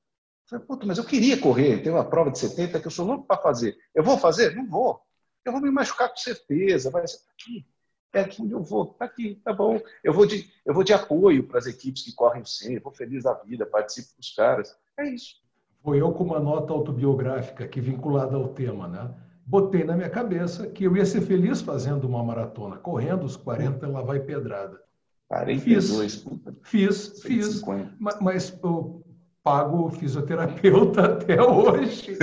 [0.48, 3.42] Falei, mas eu queria correr, tem uma prova de 70 que eu sou louco para
[3.42, 3.76] fazer.
[3.94, 4.56] Eu vou fazer?
[4.56, 5.02] Não vou.
[5.44, 6.90] Eu vou me machucar com certeza.
[6.90, 7.66] Vai ser aqui
[8.14, 9.80] é aqui onde eu vou, tá aqui, tá bom.
[10.04, 12.92] Eu vou de, eu vou de apoio para as equipes que correm o 100, vou
[12.92, 14.76] feliz da vida, participo com os caras.
[14.98, 15.36] É isso.
[15.84, 19.14] Foi eu com uma nota autobiográfica que vinculada ao tema, né?
[19.46, 23.88] Botei na minha cabeça que eu ia ser feliz fazendo uma maratona, correndo os 40
[23.88, 24.80] lá vai pedrada.
[25.28, 26.56] 42, fiz, puta.
[26.64, 27.62] Fiz, fiz.
[27.98, 29.04] Mas, mas eu
[29.44, 32.18] pago fisioterapeuta até hoje.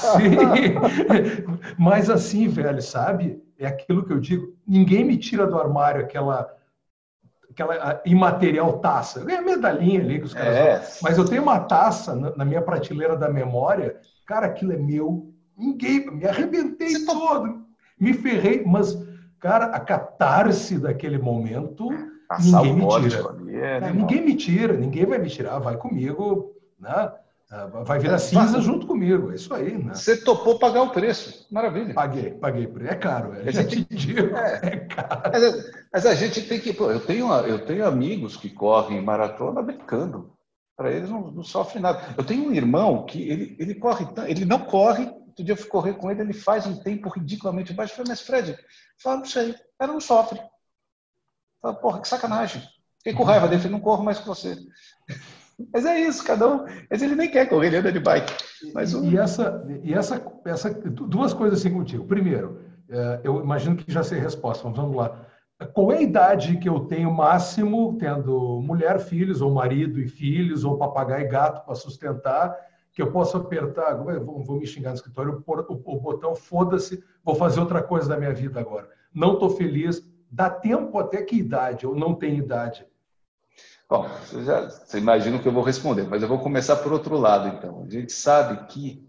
[0.00, 0.34] Sim.
[1.76, 3.42] Mas assim, velho, sabe?
[3.58, 6.54] É aquilo que eu digo, ninguém me tira do armário aquela
[7.50, 9.20] aquela imaterial taça.
[9.20, 10.98] Eu ganhei a medalhinha ali que os caras é.
[11.02, 15.32] Mas eu tenho uma taça na, minha prateleira da memória, cara, aquilo é meu.
[15.56, 17.64] Ninguém, me arrebentei Você todo,
[17.98, 18.94] me ferrei, mas,
[19.40, 21.88] cara, a catarse daquele momento,
[22.28, 23.36] Passar ninguém me tira.
[23.48, 27.10] É, é, ninguém me tira, ninguém vai me tirar, vai comigo, né?
[27.50, 29.78] Ah, vai virar cinza junto comigo, é isso aí.
[29.78, 29.94] Né?
[29.94, 31.94] Você topou pagar o preço, maravilha.
[31.94, 32.68] Paguei, paguei.
[32.88, 35.30] É caro, é, já te digo, é, é caro.
[35.32, 36.72] Mas, mas, a gente tem que.
[36.72, 40.34] Pô, eu, tenho, eu tenho amigos que correm maratona brincando.
[40.76, 42.02] Para eles não, não sofre nada.
[42.18, 45.68] Eu tenho um irmão que ele, ele corre, ele não corre Outro dia eu fui
[45.68, 47.92] correr com ele, ele faz um tempo ridiculamente baixo.
[47.92, 48.58] Eu falei, mas Fred,
[48.98, 50.40] fala, não sei, ela não sofre.
[51.60, 52.62] Fala, porra, que sacanagem.
[52.96, 54.56] Fiquei com raiva dele, falei, não corro mais com você.
[55.72, 56.64] Mas é isso, cada um.
[56.90, 58.32] Mas ele nem quer correr, ele anda de bike.
[58.74, 59.10] Mas um...
[59.10, 62.04] E essa, e essa, essa, duas coisas assim contigo.
[62.04, 65.26] Primeiro, é, eu imagino que já sei a resposta, mas vamos lá.
[65.72, 70.64] Qual é a idade que eu tenho máximo, tendo mulher, filhos, ou marido e filhos,
[70.64, 72.54] ou papagaio e gato para sustentar,
[72.92, 77.02] que eu posso apertar, vou, vou me xingar no escritório, o, o, o botão foda-se,
[77.24, 78.88] vou fazer outra coisa da minha vida agora.
[79.14, 80.02] Não estou feliz.
[80.30, 81.86] Dá tempo até que idade?
[81.86, 82.86] ou não tenho idade?
[83.88, 86.92] Bom, você, já, você imagina o que eu vou responder, mas eu vou começar por
[86.92, 87.84] outro lado, então.
[87.84, 89.08] A gente sabe que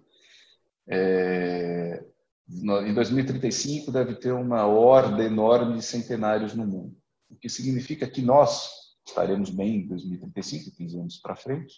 [0.88, 2.06] é,
[2.48, 6.96] em 2035 deve ter uma horda enorme de centenários no mundo,
[7.30, 8.70] o que significa que nós
[9.06, 11.74] estaremos bem em 2035, 15 anos para frente,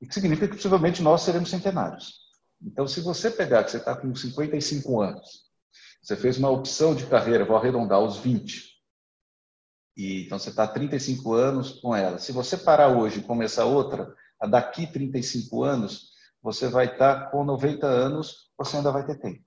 [0.00, 2.20] e que significa que possivelmente nós seremos centenários.
[2.60, 5.44] Então, se você pegar que você está com 55 anos,
[6.02, 8.71] você fez uma opção de carreira, vou arredondar aos 20,
[9.96, 12.18] e, então você está 35 anos com ela.
[12.18, 14.14] Se você parar hoje e começar outra,
[14.48, 19.42] daqui 35 anos, você vai estar tá com 90 anos, você ainda vai ter tempo.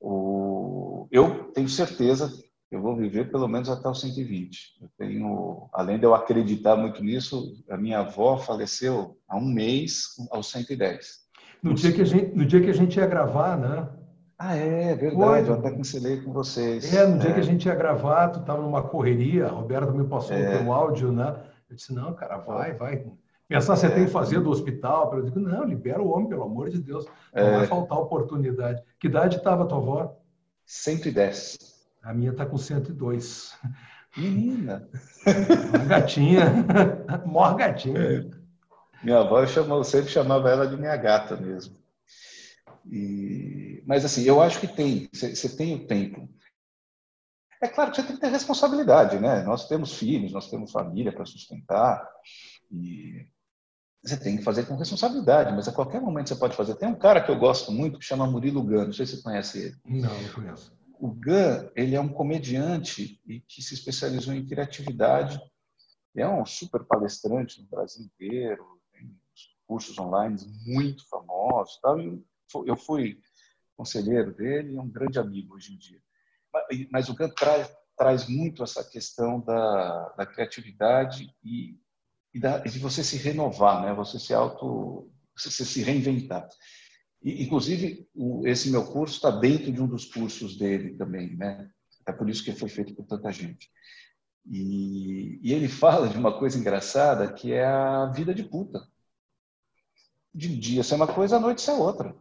[0.00, 1.08] O...
[1.10, 2.28] Eu tenho certeza
[2.68, 4.82] que eu vou viver pelo menos até os 120.
[4.82, 10.08] Eu tenho, além de eu acreditar muito nisso, a minha avó faleceu há um mês
[10.30, 11.24] aos 110.
[11.62, 13.88] No dia que a gente, no dia que a gente ia gravar, né?
[14.38, 15.48] Ah, é, verdade, Foi.
[15.48, 16.92] eu até cancelei com vocês.
[16.92, 20.06] É, no dia que a gente ia gravar, tu estava numa correria, a Roberta me
[20.06, 20.62] passou é.
[20.62, 21.36] o áudio, né?
[21.70, 23.04] Eu disse, não, cara, vai, vai.
[23.48, 23.90] Pensar você é.
[23.90, 25.14] tem que fazer do hospital.
[25.16, 27.06] Eu digo, não, libera o homem, pelo amor de Deus.
[27.32, 27.58] Não é.
[27.58, 28.82] vai faltar oportunidade.
[28.98, 30.16] Que idade estava a tua avó?
[30.64, 31.58] 110.
[32.02, 33.56] A minha está com 102.
[34.16, 34.88] Menina!
[35.68, 36.44] Uma gatinha.
[37.24, 37.98] Mor gatinha.
[37.98, 38.44] É.
[39.02, 41.76] Minha avó, eu, chamo, eu sempre chamava ela de minha gata mesmo.
[42.86, 46.28] E, mas assim, eu acho que tem, você tem o tempo.
[47.62, 49.42] É claro que você tem que ter responsabilidade, né?
[49.42, 52.06] Nós temos filhos, nós temos família para sustentar
[52.70, 53.26] e
[54.02, 56.74] você tem que fazer com responsabilidade, mas a qualquer momento você pode fazer.
[56.74, 59.22] Tem um cara que eu gosto muito que chama Murilo Gun, não sei se você
[59.22, 59.76] conhece ele.
[59.86, 60.76] Não, não conheço.
[60.98, 65.40] O Gun, ele é um comediante e que se especializou em criatividade.
[66.14, 69.10] É um super palestrante no Brasil inteiro, tem
[69.66, 71.98] cursos online muito famosos, tal.
[71.98, 72.22] E
[72.66, 73.18] eu fui
[73.76, 76.00] conselheiro dele e é um grande amigo hoje em dia.
[76.90, 81.76] Mas o Gantt traz, traz muito essa questão da, da criatividade e,
[82.32, 83.92] e, da, de você se renovar, né?
[83.92, 86.48] você se auto, você se reinventar.
[87.22, 91.70] E, inclusive, o, esse meu curso está dentro de um dos cursos dele também, né?
[92.06, 93.70] É por isso que foi feito por tanta gente.
[94.46, 98.86] E, e ele fala de uma coisa engraçada que é a vida de puta.
[100.32, 102.14] De dia ser uma coisa, à noite ser outra.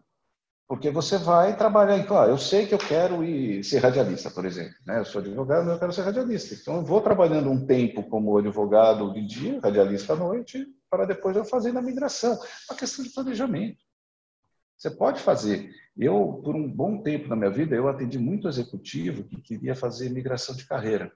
[0.67, 4.45] Porque você vai trabalhar, então, ah, eu sei que eu quero ir ser radialista, por
[4.45, 4.73] exemplo.
[4.86, 4.99] Né?
[4.99, 6.56] Eu sou advogado, eu quero ser radialista.
[6.56, 11.36] Então, eu vou trabalhando um tempo como advogado de dia, radialista à noite, para depois
[11.36, 12.39] eu fazer na migração.
[12.69, 13.78] Uma questão de planejamento.
[14.78, 15.69] Você pode fazer.
[15.95, 20.10] Eu, por um bom tempo na minha vida, eu atendi muito executivo que queria fazer
[20.10, 21.12] migração de carreira.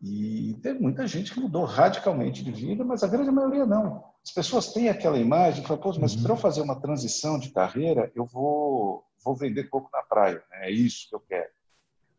[0.00, 4.04] E teve muita gente que mudou radicalmente de vida, mas a grande maioria não.
[4.24, 6.22] As pessoas têm aquela imagem, falam, Pô, mas uhum.
[6.22, 10.42] para eu fazer uma transição de carreira, eu vou, vou vender coco na praia.
[10.50, 10.68] Né?
[10.68, 11.50] É isso que eu quero.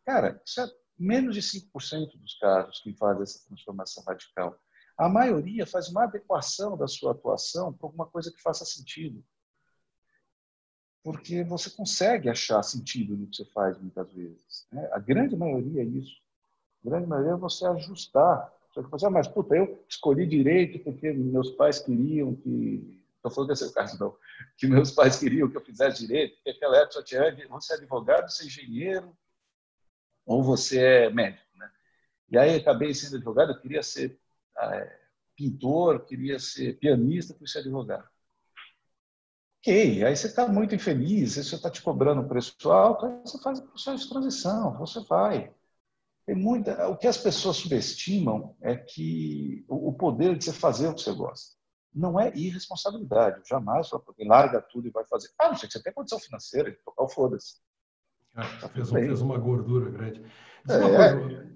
[0.06, 4.60] Cara, isso é menos de 5% dos casos que fazem essa transformação radical.
[4.98, 9.24] A maioria faz uma adequação da sua atuação para alguma coisa que faça sentido.
[11.02, 14.68] Porque você consegue achar sentido no que você faz muitas vezes.
[14.70, 14.90] Né?
[14.92, 16.20] A grande maioria é isso.
[16.84, 18.54] Grande maioria é você ajustar.
[18.70, 23.00] Você fala assim, mas puta, eu escolhi direito porque meus pais queriam que.
[23.18, 24.16] Estou falando desse caso, não.
[24.58, 27.76] Que meus pais queriam que eu fizesse direito, porque aquela época só tinha você é
[27.78, 29.18] advogado, você é engenheiro,
[30.26, 31.46] ou você é médico.
[31.58, 31.70] Né?
[32.30, 34.18] E aí acabei sendo advogado, eu queria ser
[34.58, 35.00] é,
[35.36, 38.08] pintor, queria ser pianista, queria ser advogado.
[39.62, 43.38] Ok, aí você está muito infeliz, você está te cobrando um preço alto, aí você
[43.42, 45.54] faz o processo de transição, você vai.
[46.30, 50.94] Tem muita, o que as pessoas subestimam é que o poder de você fazer o
[50.94, 51.56] que você gosta.
[51.92, 53.42] Não é irresponsabilidade.
[53.50, 55.30] Jamais você larga tudo e vai fazer.
[55.40, 57.56] Ah, não sei, você tem condição financeira de tocar o foda-se.
[58.36, 60.22] Ah, fez, fez, uma gordura grande.
[60.70, 60.78] É.
[60.78, 61.48] Uma coisa,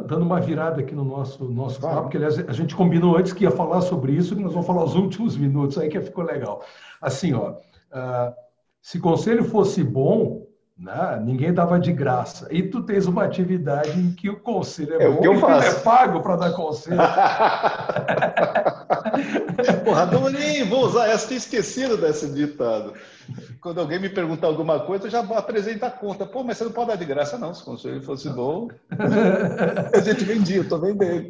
[0.00, 3.44] dando uma virada aqui no nosso, nosso papo, porque aliás a gente combinou antes que
[3.44, 6.64] ia falar sobre isso, que nós vamos falar os últimos minutos aí que ficou legal.
[7.00, 8.34] Assim, ó, uh,
[8.80, 10.44] se conselho fosse bom,
[10.78, 11.20] né?
[11.22, 12.48] Ninguém dava de graça.
[12.50, 15.38] E tu tens uma atividade em que o conselho é, é bom o que eu
[15.38, 15.68] faço.
[15.68, 16.96] é pago para dar conselho.
[19.84, 22.94] Porra, adorei, vou usar essa, tinha esquecido desse ditado.
[23.60, 26.26] quando alguém me perguntar alguma coisa, eu já apresento a conta.
[26.26, 27.54] Pô, mas você não pode dar de graça, não.
[27.54, 28.68] Se o conselho fosse bom,
[29.94, 31.28] a gente vendia, eu estou vendendo.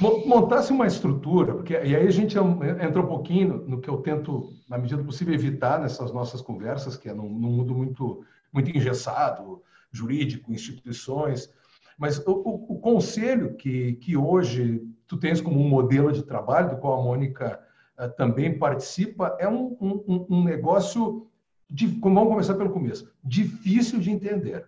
[0.00, 4.50] Montasse uma estrutura, porque e aí a gente entra um pouquinho no que eu tento,
[4.66, 8.74] na medida do possível, evitar nessas nossas conversas, que é num, num mundo muito, muito
[8.74, 11.52] engessado, jurídico, instituições.
[11.98, 16.70] Mas o, o, o, conselho que, que hoje tu tens como um modelo de trabalho,
[16.70, 17.60] do qual a Mônica
[17.98, 21.26] uh, também participa, é um, um, um negócio,
[21.68, 24.66] de, vamos começar pelo começo, difícil de entender,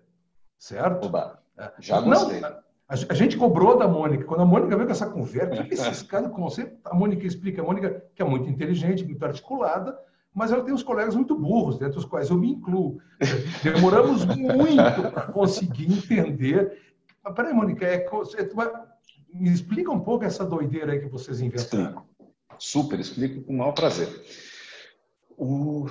[0.58, 1.06] certo?
[1.06, 1.72] Oba, é.
[1.80, 2.40] já gostei.
[2.40, 4.24] Não, a, gente cobrou da Mônica.
[4.24, 7.64] Quando a Mônica veio com essa conversa, que esses caras, conceito, a Mônica explica, a
[7.64, 9.98] Mônica, que é muito inteligente, muito articulada,
[10.34, 13.00] mas ela tem uns colegas muito burros, dentre os quais eu me incluo.
[13.62, 16.78] Demoramos muito para conseguir entender.
[17.22, 18.06] Mas, peraí, Mônica, é,
[19.32, 21.82] me explica um pouco essa doideira aí que vocês inventaram.
[21.82, 22.06] Explico.
[22.58, 24.08] Super, explico com o maior prazer.
[25.36, 25.86] O...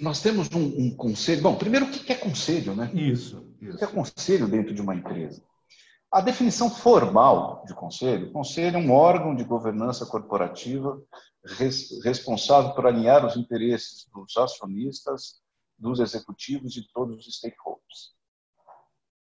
[0.00, 1.42] Nós temos um, um, conselho.
[1.42, 2.90] Bom, primeiro, o que é conselho, né?
[2.92, 3.74] Isso, isso.
[3.74, 5.42] O que é conselho dentro de uma empresa?
[6.12, 11.02] A definição formal de conselho: conselho é um órgão de governança corporativa
[12.04, 15.40] responsável por alinhar os interesses dos acionistas,
[15.78, 18.12] dos executivos e todos os stakeholders.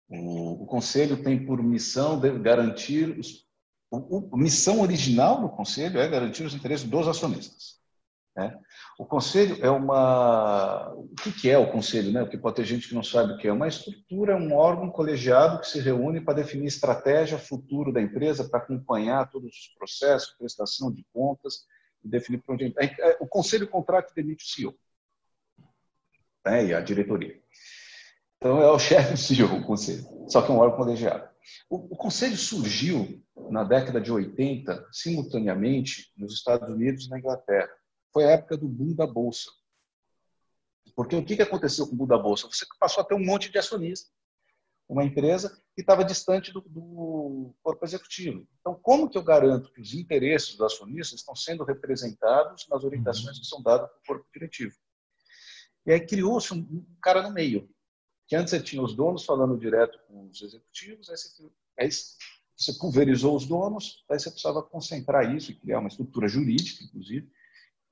[0.10, 3.46] O, o conselho tem por missão garantir os,
[3.92, 7.80] o, a missão original do conselho é garantir os interesses dos acionistas.
[8.36, 8.58] Né?
[8.98, 10.92] O conselho é uma.
[10.94, 12.12] O que é o conselho?
[12.12, 12.22] Né?
[12.22, 13.52] Porque pode ter gente que não sabe o que é.
[13.54, 18.60] Uma estrutura, um órgão colegiado que se reúne para definir estratégia futuro da empresa, para
[18.60, 21.66] acompanhar todos os processos, prestação de contas
[22.04, 22.74] e definir para onde.
[22.80, 24.76] É, o conselho contrato demite o CEO
[26.48, 26.66] né?
[26.66, 27.40] e a diretoria.
[28.38, 31.28] Então, é o chefe do CEO, o conselho, só que é um órgão colegiado.
[31.70, 37.70] O, o, conselho surgiu na década de 80, simultaneamente, nos Estados Unidos e na Inglaterra.
[38.18, 39.52] Foi a época do boom da Bolsa.
[40.96, 42.48] Porque o que aconteceu com o boom da Bolsa?
[42.48, 44.12] Você passou a ter um monte de acionistas.
[44.90, 48.48] Uma empresa que estava distante do, do corpo executivo.
[48.60, 53.36] Então, como que eu garanto que os interesses dos acionistas estão sendo representados nas orientações
[53.36, 53.42] uhum.
[53.44, 54.76] que são dadas para o corpo diretivo?
[55.86, 57.70] E aí criou-se um cara no meio,
[58.26, 61.90] que antes você tinha os donos falando direto com os executivos, aí você, aí
[62.58, 67.32] você pulverizou os donos, aí você precisava concentrar isso e criar uma estrutura jurídica, inclusive,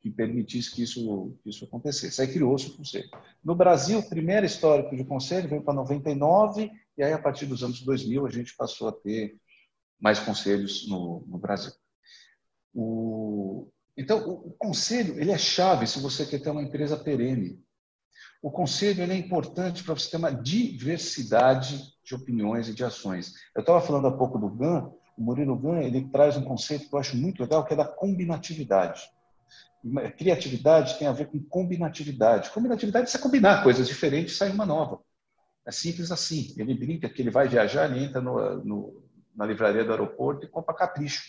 [0.06, 2.22] que permitisse que isso, que isso acontecesse.
[2.22, 3.10] Aí criou-se o conselho.
[3.44, 7.64] No Brasil, o primeiro histórico de conselho veio para 99, e aí a partir dos
[7.64, 9.36] anos 2000 a gente passou a ter
[10.00, 11.72] mais conselhos no, no Brasil.
[12.72, 17.60] O, então, o, conselho ele é chave se você quer ter uma empresa perene.
[18.44, 23.34] O conselho é importante para você ter uma diversidade de opiniões e de ações.
[23.56, 26.94] Eu estava falando há pouco do GAN, o Murilo GAN ele traz um conceito que
[26.94, 29.02] eu acho muito legal, que é da combinatividade.
[30.18, 32.50] Criatividade tem a ver com combinatividade.
[32.50, 35.02] Combinatividade é você combinar coisas diferentes e sair uma nova.
[35.66, 36.54] É simples assim.
[36.58, 39.04] Ele brinca que ele vai viajar, ele entra no, no,
[39.36, 41.24] na livraria do aeroporto e compra capricho.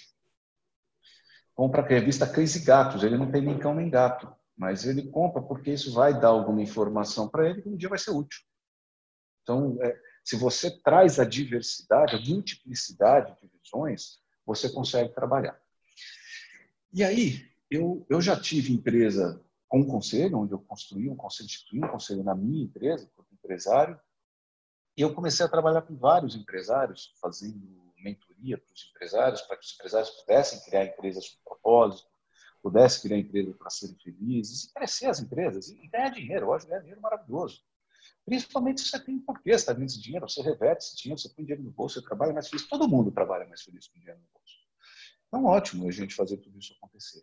[1.55, 3.03] Compra a revista Cães e Gatos.
[3.03, 6.63] Ele não tem nem cão nem gato mas ele compra porque isso vai dar alguma
[6.63, 8.41] informação para ele que um dia vai ser útil.
[9.43, 15.61] Então, é, se você traz a diversidade, a multiplicidade de visões, você consegue trabalhar.
[16.93, 21.47] E aí, eu, eu já tive empresa com um conselho, onde eu construí um conselho,
[21.47, 23.99] instituí um conselho na minha empresa, como empresário,
[24.97, 29.67] e eu comecei a trabalhar com vários empresários, fazendo mentoria para os empresários, para que
[29.67, 32.09] os empresários pudessem criar empresas com propósito,
[32.63, 36.49] pudesse criar empresas para serem felizes, e crescer as empresas e ganhar dinheiro.
[36.49, 37.63] Hoje ganhar dinheiro é maravilhoso.
[38.25, 41.29] Principalmente se você tem porquê, você está ganhando esse dinheiro, você reverte esse dinheiro, você
[41.29, 42.67] põe dinheiro no bolso, você trabalha mais feliz.
[42.67, 44.57] Todo mundo trabalha mais feliz com dinheiro no bolso.
[45.29, 47.23] Então, ótimo a gente fazer tudo isso acontecer.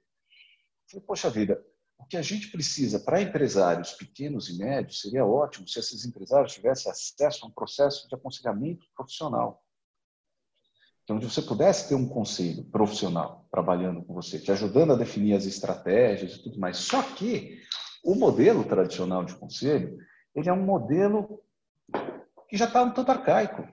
[0.94, 1.64] Falei, poxa vida,
[1.98, 6.54] o que a gente precisa para empresários pequenos e médios seria ótimo se esses empresários
[6.54, 9.64] tivessem acesso a um processo de aconselhamento profissional.
[11.04, 15.34] Então, onde você pudesse ter um conselho profissional trabalhando com você, te ajudando a definir
[15.34, 16.78] as estratégias e tudo mais.
[16.78, 17.62] Só que
[18.04, 19.98] o modelo tradicional de conselho,
[20.34, 21.42] ele é um modelo
[22.48, 23.68] que já está um tanto arcaico.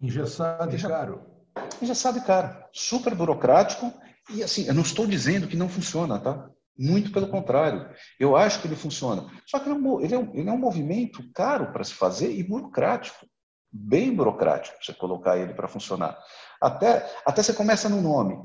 [0.00, 1.26] Engessado e caro.
[1.80, 2.64] Engessado e caro.
[2.72, 3.92] Super burocrático.
[4.30, 6.50] E assim, eu não estou dizendo que não funciona, tá?
[6.78, 7.88] Muito pelo contrário.
[8.18, 9.30] Eu acho que ele funciona.
[9.46, 11.94] Só que ele é um, ele é um, ele é um movimento caro para se
[11.94, 13.26] fazer e burocrático.
[13.72, 16.18] Bem burocrático, você colocar ele para funcionar.
[16.60, 18.40] Até, até você começa no nome.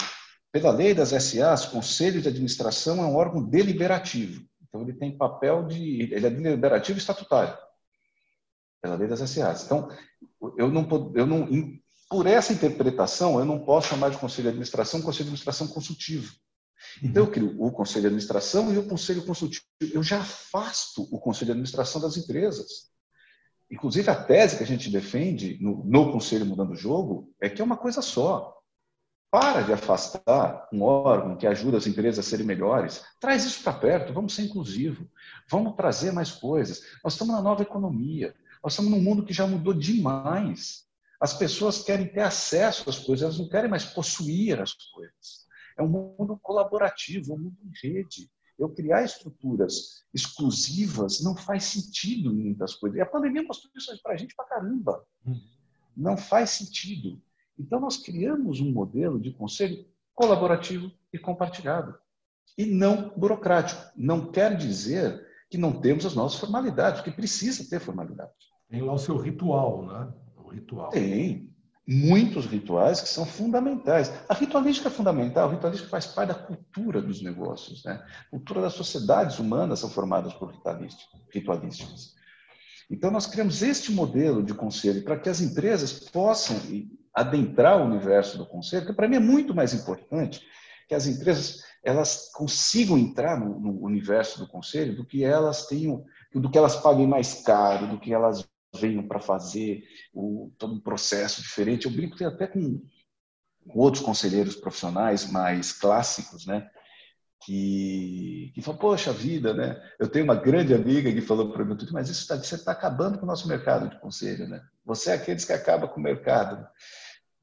[0.52, 4.46] Pela lei das SAs, Conselho de Administração é um órgão deliberativo.
[4.62, 6.02] Então, ele tem papel de.
[6.14, 7.58] Ele é deliberativo e estatutário.
[8.82, 9.66] Pela lei das SAs.
[9.66, 9.90] Então,
[10.58, 11.48] eu não, eu não,
[12.12, 16.36] por essa interpretação, eu não posso chamar de Conselho de Administração Conselho de Administração consultivo.
[17.02, 19.64] Então, eu crio o conselho de administração e o conselho consultivo.
[19.94, 22.90] Eu já afasto o conselho de administração das empresas.
[23.72, 27.62] Inclusive, a tese que a gente defende no, no Conselho Mudando o Jogo é que
[27.62, 28.58] é uma coisa só.
[29.32, 33.06] Para de afastar um órgão que ajuda as empresas a serem melhores.
[33.22, 35.08] Traz isso para perto, vamos ser inclusivo.
[35.50, 36.82] Vamos trazer mais coisas.
[37.04, 38.36] Nós estamos na nova economia.
[38.62, 40.91] Nós estamos num mundo que já mudou demais.
[41.22, 45.46] As pessoas querem ter acesso às coisas, elas não querem mais possuir as coisas.
[45.78, 48.28] É um mundo colaborativo, um mundo em rede.
[48.58, 52.98] Eu criar estruturas exclusivas não faz sentido em muitas coisas.
[52.98, 55.06] E a pandemia mostrou isso para a gente para caramba.
[55.24, 55.40] Uhum.
[55.96, 57.22] Não faz sentido.
[57.58, 61.96] Então, nós criamos um modelo de conselho colaborativo e compartilhado.
[62.58, 63.82] E não burocrático.
[63.96, 68.32] Não quer dizer que não temos as nossas formalidades, porque precisa ter formalidade.
[68.70, 70.14] Tem lá o seu ritual, né?
[70.52, 70.90] Ritual.
[70.90, 71.52] Tem
[71.88, 74.12] muitos rituais que são fundamentais.
[74.30, 77.84] A ritualística é fundamental, a ritualística faz parte da cultura dos negócios.
[77.84, 78.02] Né?
[78.28, 80.54] A cultura das sociedades humanas são formadas por
[81.32, 82.16] ritualísticas.
[82.90, 86.60] Então, nós criamos este modelo de conselho para que as empresas possam
[87.14, 90.42] adentrar o universo do conselho, que para mim é muito mais importante
[90.88, 96.04] que as empresas elas consigam entrar no, no universo do conselho do que elas tenham,
[96.34, 100.80] do que elas paguem mais caro, do que elas venham para fazer o, todo um
[100.80, 101.86] processo diferente.
[101.86, 102.82] Eu brinco até com,
[103.68, 106.70] com outros conselheiros profissionais mais clássicos, né?
[107.44, 109.82] Que, que falam, poxa vida, né?
[110.00, 113.18] Eu tenho uma grande amiga que falou para mim, mas isso tá, você está acabando
[113.18, 114.62] com o nosso mercado de conselho, né?
[114.86, 116.68] Você é aqueles que acaba com o mercado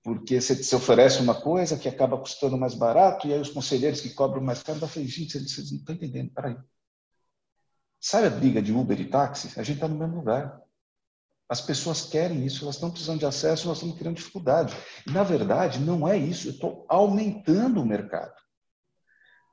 [0.09, 4.01] porque você se oferece uma coisa que acaba custando mais barato e aí os conselheiros
[4.01, 6.57] que cobram mais caro, eu falei, gente, vocês não estão entendendo, peraí.
[8.01, 9.49] Sabe a briga de Uber e táxi?
[9.61, 10.63] A gente está no mesmo lugar.
[11.49, 14.77] As pessoas querem isso, elas estão precisando de acesso, nós estamos criando dificuldade.
[15.07, 16.49] E, na verdade, não é isso.
[16.49, 18.35] Eu estou aumentando o mercado.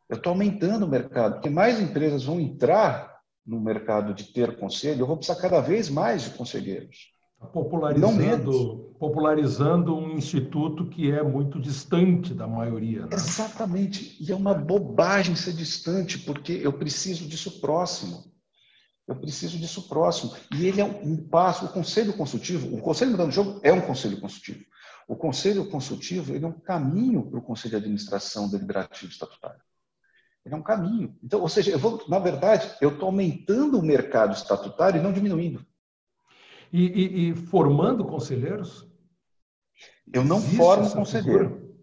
[0.09, 3.15] Eu estou aumentando o mercado, porque mais empresas vão entrar
[3.45, 7.13] no mercado de ter conselho, eu vou precisar cada vez mais de conselheiros.
[7.39, 13.01] Tá popularizando, popularizando um instituto que é muito distante da maioria.
[13.01, 13.09] Né?
[13.11, 14.17] Exatamente.
[14.23, 18.23] E é uma bobagem ser distante, porque eu preciso disso próximo.
[19.07, 20.35] Eu preciso disso próximo.
[20.55, 23.81] E ele é um passo, o conselho consultivo, o conselho mudando de jogo é um
[23.81, 24.65] conselho consultivo.
[25.07, 29.61] O conselho consultivo ele é um caminho para o conselho de administração deliberativo estatutário.
[30.43, 31.17] Ele é um caminho.
[31.23, 35.13] Então, ou seja, eu vou, na verdade, eu estou aumentando o mercado estatutário e não
[35.13, 35.65] diminuindo.
[36.71, 38.87] E, e, e formando conselheiros?
[40.11, 41.49] Eu não Existe formo conselheiro.
[41.49, 41.75] Figura?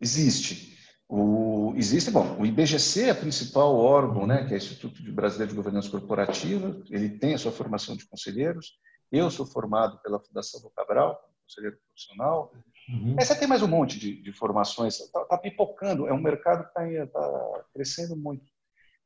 [0.00, 0.75] Existe.
[1.08, 5.50] O, existe, bom, o IBGC é o principal órgão, né, que é o Instituto Brasileiro
[5.50, 8.78] de Governança Corporativa, ele tem a sua formação de conselheiros.
[9.12, 12.52] Eu sou formado pela Fundação do Cabral, conselheiro profissional.
[12.88, 13.14] Uhum.
[13.14, 16.80] Você tem mais um monte de, de formações, está tá pipocando, é um mercado que
[16.80, 18.44] está tá crescendo muito.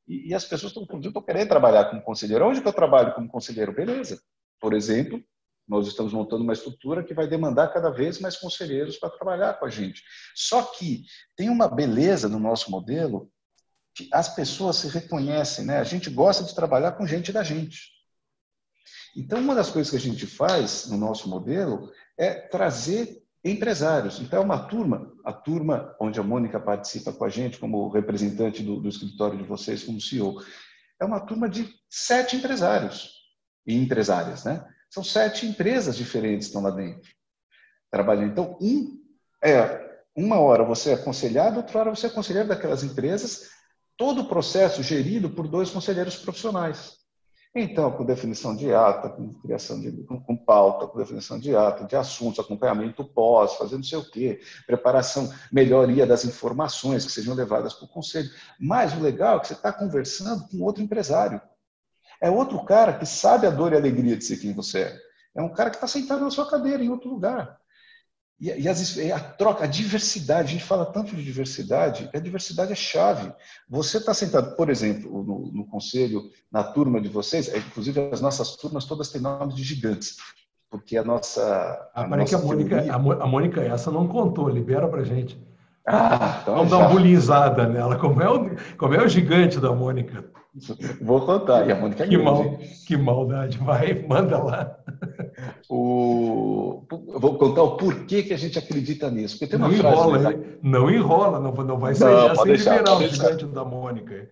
[0.08, 2.46] E, e as pessoas estão querendo trabalhar como conselheiro.
[2.46, 3.72] Onde que eu trabalho como conselheiro?
[3.72, 4.20] Beleza.
[4.58, 5.22] Por exemplo,
[5.70, 9.66] nós estamos montando uma estrutura que vai demandar cada vez mais conselheiros para trabalhar com
[9.66, 10.02] a gente.
[10.34, 11.04] Só que
[11.36, 13.30] tem uma beleza no nosso modelo
[13.94, 15.78] que as pessoas se reconhecem, né?
[15.78, 17.82] A gente gosta de trabalhar com gente da gente.
[19.16, 24.18] Então, uma das coisas que a gente faz no nosso modelo é trazer empresários.
[24.18, 28.60] Então, é uma turma, a turma onde a Mônica participa com a gente como representante
[28.60, 30.42] do, do escritório de vocês, como CEO,
[31.00, 33.12] é uma turma de sete empresários
[33.64, 34.66] e empresárias, né?
[34.90, 37.08] São sete empresas diferentes que estão lá dentro
[37.90, 38.32] trabalhando.
[38.32, 39.00] Então, um
[39.42, 43.50] é uma hora você é aconselhado, outra hora você é conselheiro daquelas empresas,
[43.96, 47.00] todo o processo gerido por dois conselheiros profissionais.
[47.52, 51.84] Então, com definição de ata, com criação de com, com pauta, com definição de ata,
[51.84, 57.34] de assuntos, acompanhamento pós, fazendo não sei o quê, preparação, melhoria das informações que sejam
[57.34, 58.30] levadas para o conselho.
[58.58, 61.40] Mas o legal é que você está conversando com outro empresário.
[62.20, 64.98] É outro cara que sabe a dor e a alegria de ser quem você é.
[65.34, 67.58] É um cara que está sentado na sua cadeira em outro lugar.
[68.40, 72.18] E, e, as, e, a troca, a diversidade, a gente fala tanto de diversidade, a
[72.18, 73.30] diversidade é chave.
[73.68, 78.20] Você está sentado, por exemplo, no, no, conselho, na turma de vocês, é, inclusive as
[78.22, 80.16] nossas turmas todas têm nomes de gigantes,
[80.70, 81.42] porque a nossa.
[81.94, 82.94] A, a, nossa a, Mônica, teoria...
[82.94, 85.38] a Mônica, essa não contou, libera para gente.
[85.86, 86.78] Ah, então Vamos já...
[86.78, 90.24] dar uma bullyingada nela, como é, o, como é o gigante da Mônica.
[91.00, 91.68] Vou contar.
[91.68, 93.58] E a Mônica é que, mal, que maldade.
[93.58, 94.76] Vai, manda lá.
[95.68, 99.38] O, vou contar o porquê que a gente acredita nisso.
[99.38, 100.58] Porque tem uma não frase enrola, né?
[100.62, 104.28] não enrola, não, não vai sair não, sem deixar, liberar o gigante da Mônica.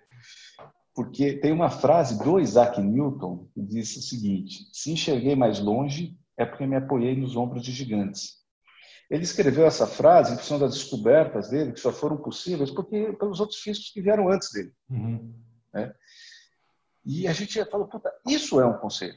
[0.94, 6.16] Porque tem uma frase do Isaac Newton que diz o seguinte: se enxerguei mais longe,
[6.36, 8.38] é porque me apoiei nos ombros de gigantes.
[9.08, 13.40] Ele escreveu essa frase em função das descobertas dele, que só foram possíveis porque pelos
[13.40, 14.72] outros físicos que vieram antes dele.
[14.90, 15.32] Uhum.
[15.72, 15.92] Né?
[17.08, 19.16] E a gente falou, puta, isso é um conselho.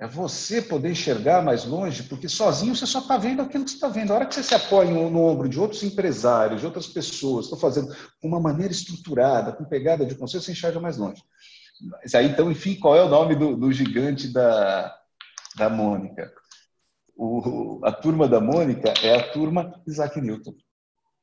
[0.00, 3.76] É você poder enxergar mais longe, porque sozinho você só está vendo aquilo que você
[3.76, 4.10] está vendo.
[4.10, 7.56] A hora que você se apoia no, ombro de outros empresários, de outras pessoas, estão
[7.56, 11.22] fazendo com uma maneira estruturada, com pegada de conselho, você enxerga mais longe.
[11.80, 14.92] Mas aí, então, enfim, qual é o nome do, do gigante da,
[15.56, 16.32] da Mônica?
[17.16, 20.54] O, a turma da Mônica é a turma Isaac Newton.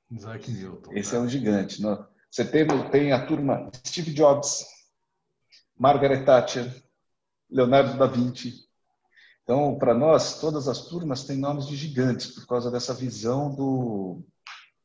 [0.10, 0.92] Isaac Newton.
[0.94, 1.82] Esse é um gigante.
[1.82, 2.08] Não?
[2.32, 4.79] Você tem, tem a turma Steve Jobs,
[5.80, 6.84] Margaret Thatcher,
[7.50, 8.68] Leonardo da Vinci.
[9.44, 14.22] Então, para nós, todas as turmas têm nomes de gigantes por causa dessa visão do,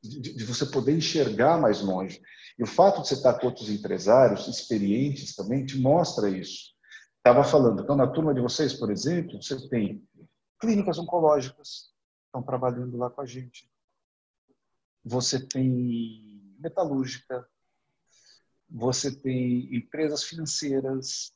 [0.00, 2.22] de, de, você poder enxergar mais longe.
[2.56, 6.72] E o fato de você estar com outros empresários experientes também te mostra isso.
[7.18, 10.06] Estava falando, então, na turma de vocês, por exemplo, você tem
[10.60, 11.90] clínicas oncológicas,
[12.26, 13.68] estão trabalhando lá com a gente.
[15.04, 17.46] Você tem metalúrgica,
[18.74, 21.32] você tem empresas financeiras,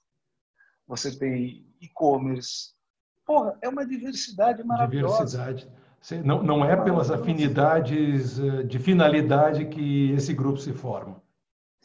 [0.89, 2.73] você tem e-commerce.
[3.25, 5.39] Porra, é uma diversidade maravilhosa.
[5.39, 5.69] Diversidade.
[6.25, 11.23] Não, não é pelas afinidades eh, de finalidade que esse grupo se forma.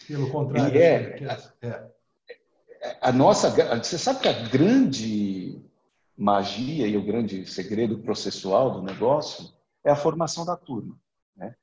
[0.08, 0.76] Pelo contrário.
[0.76, 1.24] E é,
[1.62, 1.92] é, é.
[3.02, 5.62] A nossa, você sabe que a grande
[6.18, 10.96] magia e o grande segredo processual do negócio é a formação da turma.
[11.36, 11.56] Né?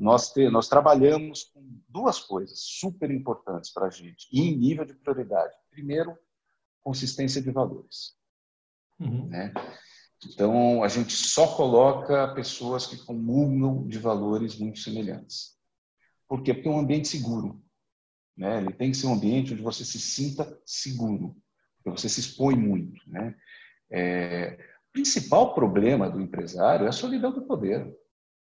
[0.00, 4.86] Nós, te, nós trabalhamos com duas coisas super importantes para a gente e em nível
[4.86, 5.54] de prioridade.
[5.70, 6.16] Primeiro,
[6.82, 8.14] consistência de valores.
[8.98, 9.26] Uhum.
[9.28, 9.52] Né?
[10.26, 15.58] Então, a gente só coloca pessoas que comungam de valores muito semelhantes.
[16.26, 16.54] Por quê?
[16.54, 17.62] Porque é um ambiente seguro.
[18.34, 18.56] Né?
[18.56, 21.36] Ele tem que ser um ambiente onde você se sinta seguro,
[21.76, 23.02] porque você se expõe muito.
[23.06, 23.36] Né?
[23.90, 27.94] É, o principal problema do empresário é a solidão do poder.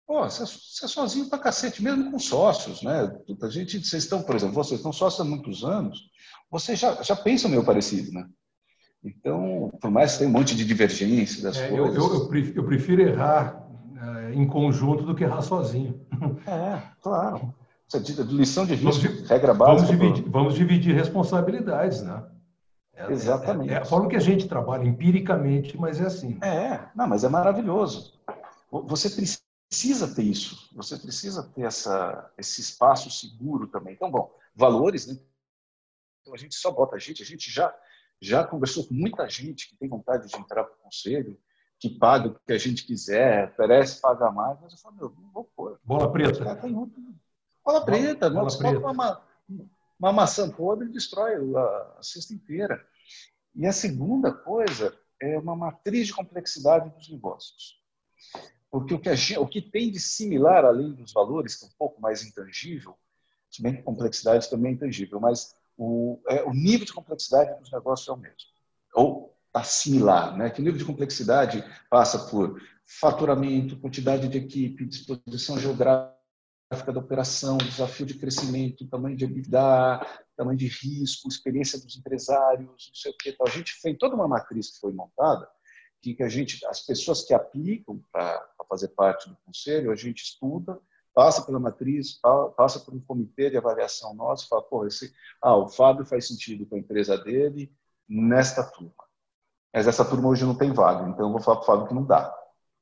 [0.05, 3.09] Pô, você, é sozinho pra cacete, mesmo com sócios, né?
[3.41, 5.97] A gente, vocês estão, por exemplo, vocês estão sócios há muitos anos,
[6.51, 8.25] vocês já, já pensam meio parecido, né?
[9.03, 11.95] Então, por mais que tenha um monte de divergência das é, coisas...
[11.95, 13.61] Eu, eu, eu, prefiro errar
[13.97, 16.01] é, em conjunto do que errar sozinho.
[16.47, 17.53] É, claro.
[17.87, 19.87] Você lição de risco, vamos, regra básica...
[19.87, 22.23] Vamos dividir, vamos dividir responsabilidades, né?
[22.95, 23.71] É, Exatamente.
[23.71, 26.37] É, é, é, falo que a gente trabalha empiricamente, mas é assim.
[26.41, 28.13] É, não, mas é maravilhoso.
[28.71, 29.42] Você precisa
[30.13, 30.69] ter isso.
[30.75, 33.93] Você precisa ter essa, esse espaço seguro também.
[33.93, 35.19] Então, bom, valores, né?
[36.21, 37.73] Então, a gente só bota a gente, a gente já,
[38.21, 41.37] já conversou com muita gente que tem vontade de entrar para o conselho,
[41.79, 45.31] que paga o que a gente quiser, oferece pagar mais, mas eu falo, meu, não
[45.31, 45.79] vou pôr.
[45.83, 46.43] Bola preta.
[47.65, 48.87] Bola preta, bola, bola preta.
[48.87, 49.27] Uma,
[49.99, 52.85] uma maçã podre destrói a, cesta inteira.
[53.55, 57.81] E a segunda coisa é uma matriz de complexidade dos negócios.
[58.73, 61.71] Porque o que, gente, o que tem de similar, além dos valores, que é um
[61.77, 62.97] pouco mais intangível,
[63.47, 67.71] se bem que complexidade também é intangível, mas o, é, o nível de complexidade dos
[67.71, 68.49] negócios é o mesmo.
[68.95, 70.49] Ou está similar, né?
[70.49, 76.17] que o nível de complexidade passa por faturamento, quantidade de equipe, disposição geográfica,
[76.91, 80.03] da operação, desafio de crescimento, tamanho de EBITDA,
[80.35, 83.29] tamanho de risco, experiência dos empresários, não sei o que.
[83.29, 85.47] Então, a gente fez toda uma matriz que foi montada,
[86.11, 90.79] que a gente, as pessoas que aplicam para fazer parte do conselho, a gente estuda,
[91.13, 92.19] passa pela matriz,
[92.57, 96.65] passa por um comitê de avaliação nosso, fala, pô, esse, ah, o Fábio faz sentido
[96.65, 97.71] com a empresa dele
[98.09, 98.91] nesta turma.
[99.71, 101.93] Mas essa turma hoje não tem vaga, então eu vou falar para o Fábio que
[101.93, 102.35] não dá.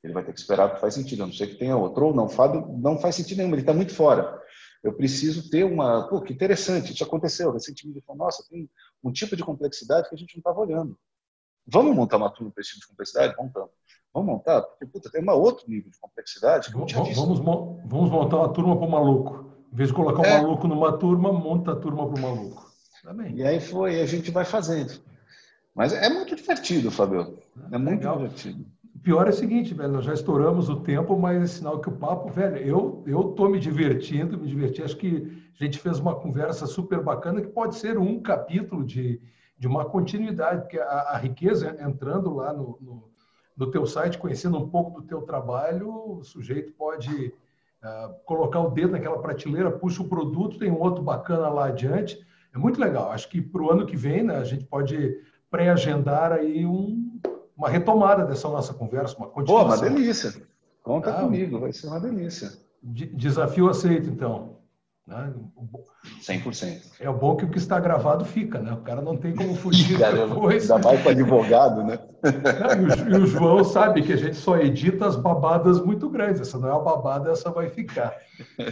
[0.03, 2.07] Ele vai ter que esperar porque faz sentido, a não ser que tenha outro.
[2.07, 4.41] Ou não, Fábio não faz sentido nenhum, ele está muito fora.
[4.83, 6.07] Eu preciso ter uma.
[6.07, 7.51] Pô, que interessante, isso aconteceu.
[7.51, 8.67] Recentemente ele falou: nossa, tem
[9.03, 10.97] um tipo de complexidade que a gente não estava olhando.
[11.67, 13.35] Vamos montar uma turma para esse tipo de complexidade?
[13.37, 13.69] Montamos.
[14.13, 14.61] Vamos montar?
[14.61, 16.71] Porque, puta, tem um outro nível de complexidade.
[16.71, 19.51] vamos, vamos montar uma turma para o maluco.
[19.71, 20.41] Em vez de colocar o é.
[20.41, 22.69] maluco numa turma, monta a turma para o maluco.
[23.01, 23.35] Também.
[23.35, 25.01] E aí foi, a gente vai fazendo.
[25.73, 27.37] Mas é muito divertido, Fabio.
[27.71, 28.17] É muito Legal.
[28.17, 28.65] divertido
[29.03, 31.93] pior é o seguinte, velho, nós já estouramos o tempo, mas é sinal que o
[31.93, 34.81] papo, velho, eu eu tô me divertindo, me diverti.
[34.83, 39.21] Acho que a gente fez uma conversa super bacana que pode ser um capítulo de,
[39.61, 43.11] de uma continuidade, porque a, a riqueza entrando lá no, no,
[43.55, 47.27] no, teu site, conhecendo um pouco do teu trabalho, o sujeito pode
[47.83, 52.19] uh, colocar o dedo naquela prateleira, puxa o produto, tem um outro bacana lá adiante.
[52.51, 53.11] É muito legal.
[53.11, 55.15] Acho que para o ano que vem, né, a gente pode
[55.51, 57.21] pré-agendar aí um
[57.55, 59.77] uma retomada dessa nossa conversa, uma continuação.
[59.77, 60.41] Pô, uma delícia.
[60.81, 62.51] Conta ah, comigo, vai ser uma delícia.
[62.81, 64.57] Desafio aceito, então.
[65.07, 65.33] Né?
[66.21, 66.97] 100%.
[66.99, 68.71] É o bom que o que está gravado fica, né?
[68.73, 70.69] O cara não tem como fugir Caramba, depois.
[70.69, 71.99] Ainda mais para advogado, né?
[73.09, 76.41] e, o, e o João sabe que a gente só edita as babadas muito grandes.
[76.41, 78.15] Essa não é a babada, essa vai ficar.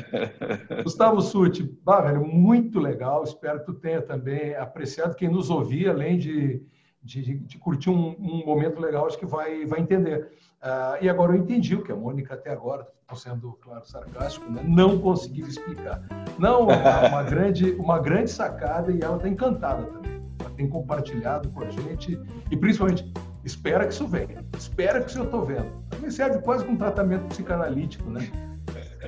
[0.83, 3.23] Gustavo Suti, bah, velho, muito legal.
[3.23, 5.15] Espero que tu tenha também apreciado.
[5.15, 6.63] Quem nos ouvir, além de,
[7.03, 10.29] de, de curtir um, um, momento legal, acho que vai, vai entender.
[10.61, 14.61] Uh, e agora eu entendi o que a Mônica até agora, sendo, claro, sarcástico, né?
[14.65, 16.01] não conseguiu explicar.
[16.37, 20.21] Não, uma, grande, uma grande sacada e ela está encantada também.
[20.39, 23.11] Ela tem compartilhado com a gente e, principalmente,
[23.43, 24.45] espera que isso venha.
[24.57, 25.71] Espera que isso eu estou vendo.
[25.99, 28.29] Me serve quase como um tratamento psicanalítico, né?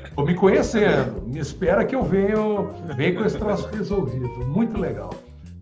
[0.04, 1.22] Estou me conhecendo.
[1.28, 4.46] Me espera que eu venho, venho com esse troço resolvido.
[4.48, 5.12] Muito legal.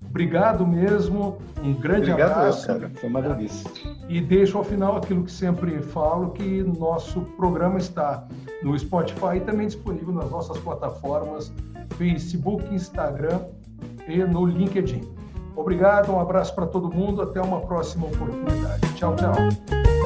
[0.10, 2.68] Obrigado mesmo, um grande Obrigado abraço.
[2.68, 2.91] cara.
[2.95, 3.70] Foi uma delícia.
[4.07, 8.26] E deixo ao final aquilo que sempre falo, que nosso programa está
[8.64, 11.53] no Spotify e também disponível nas nossas plataformas
[11.97, 13.41] Facebook, Instagram
[14.07, 15.01] e no LinkedIn.
[15.55, 18.93] Obrigado, um abraço para todo mundo, até uma próxima oportunidade.
[18.95, 19.99] Tchau, tchau.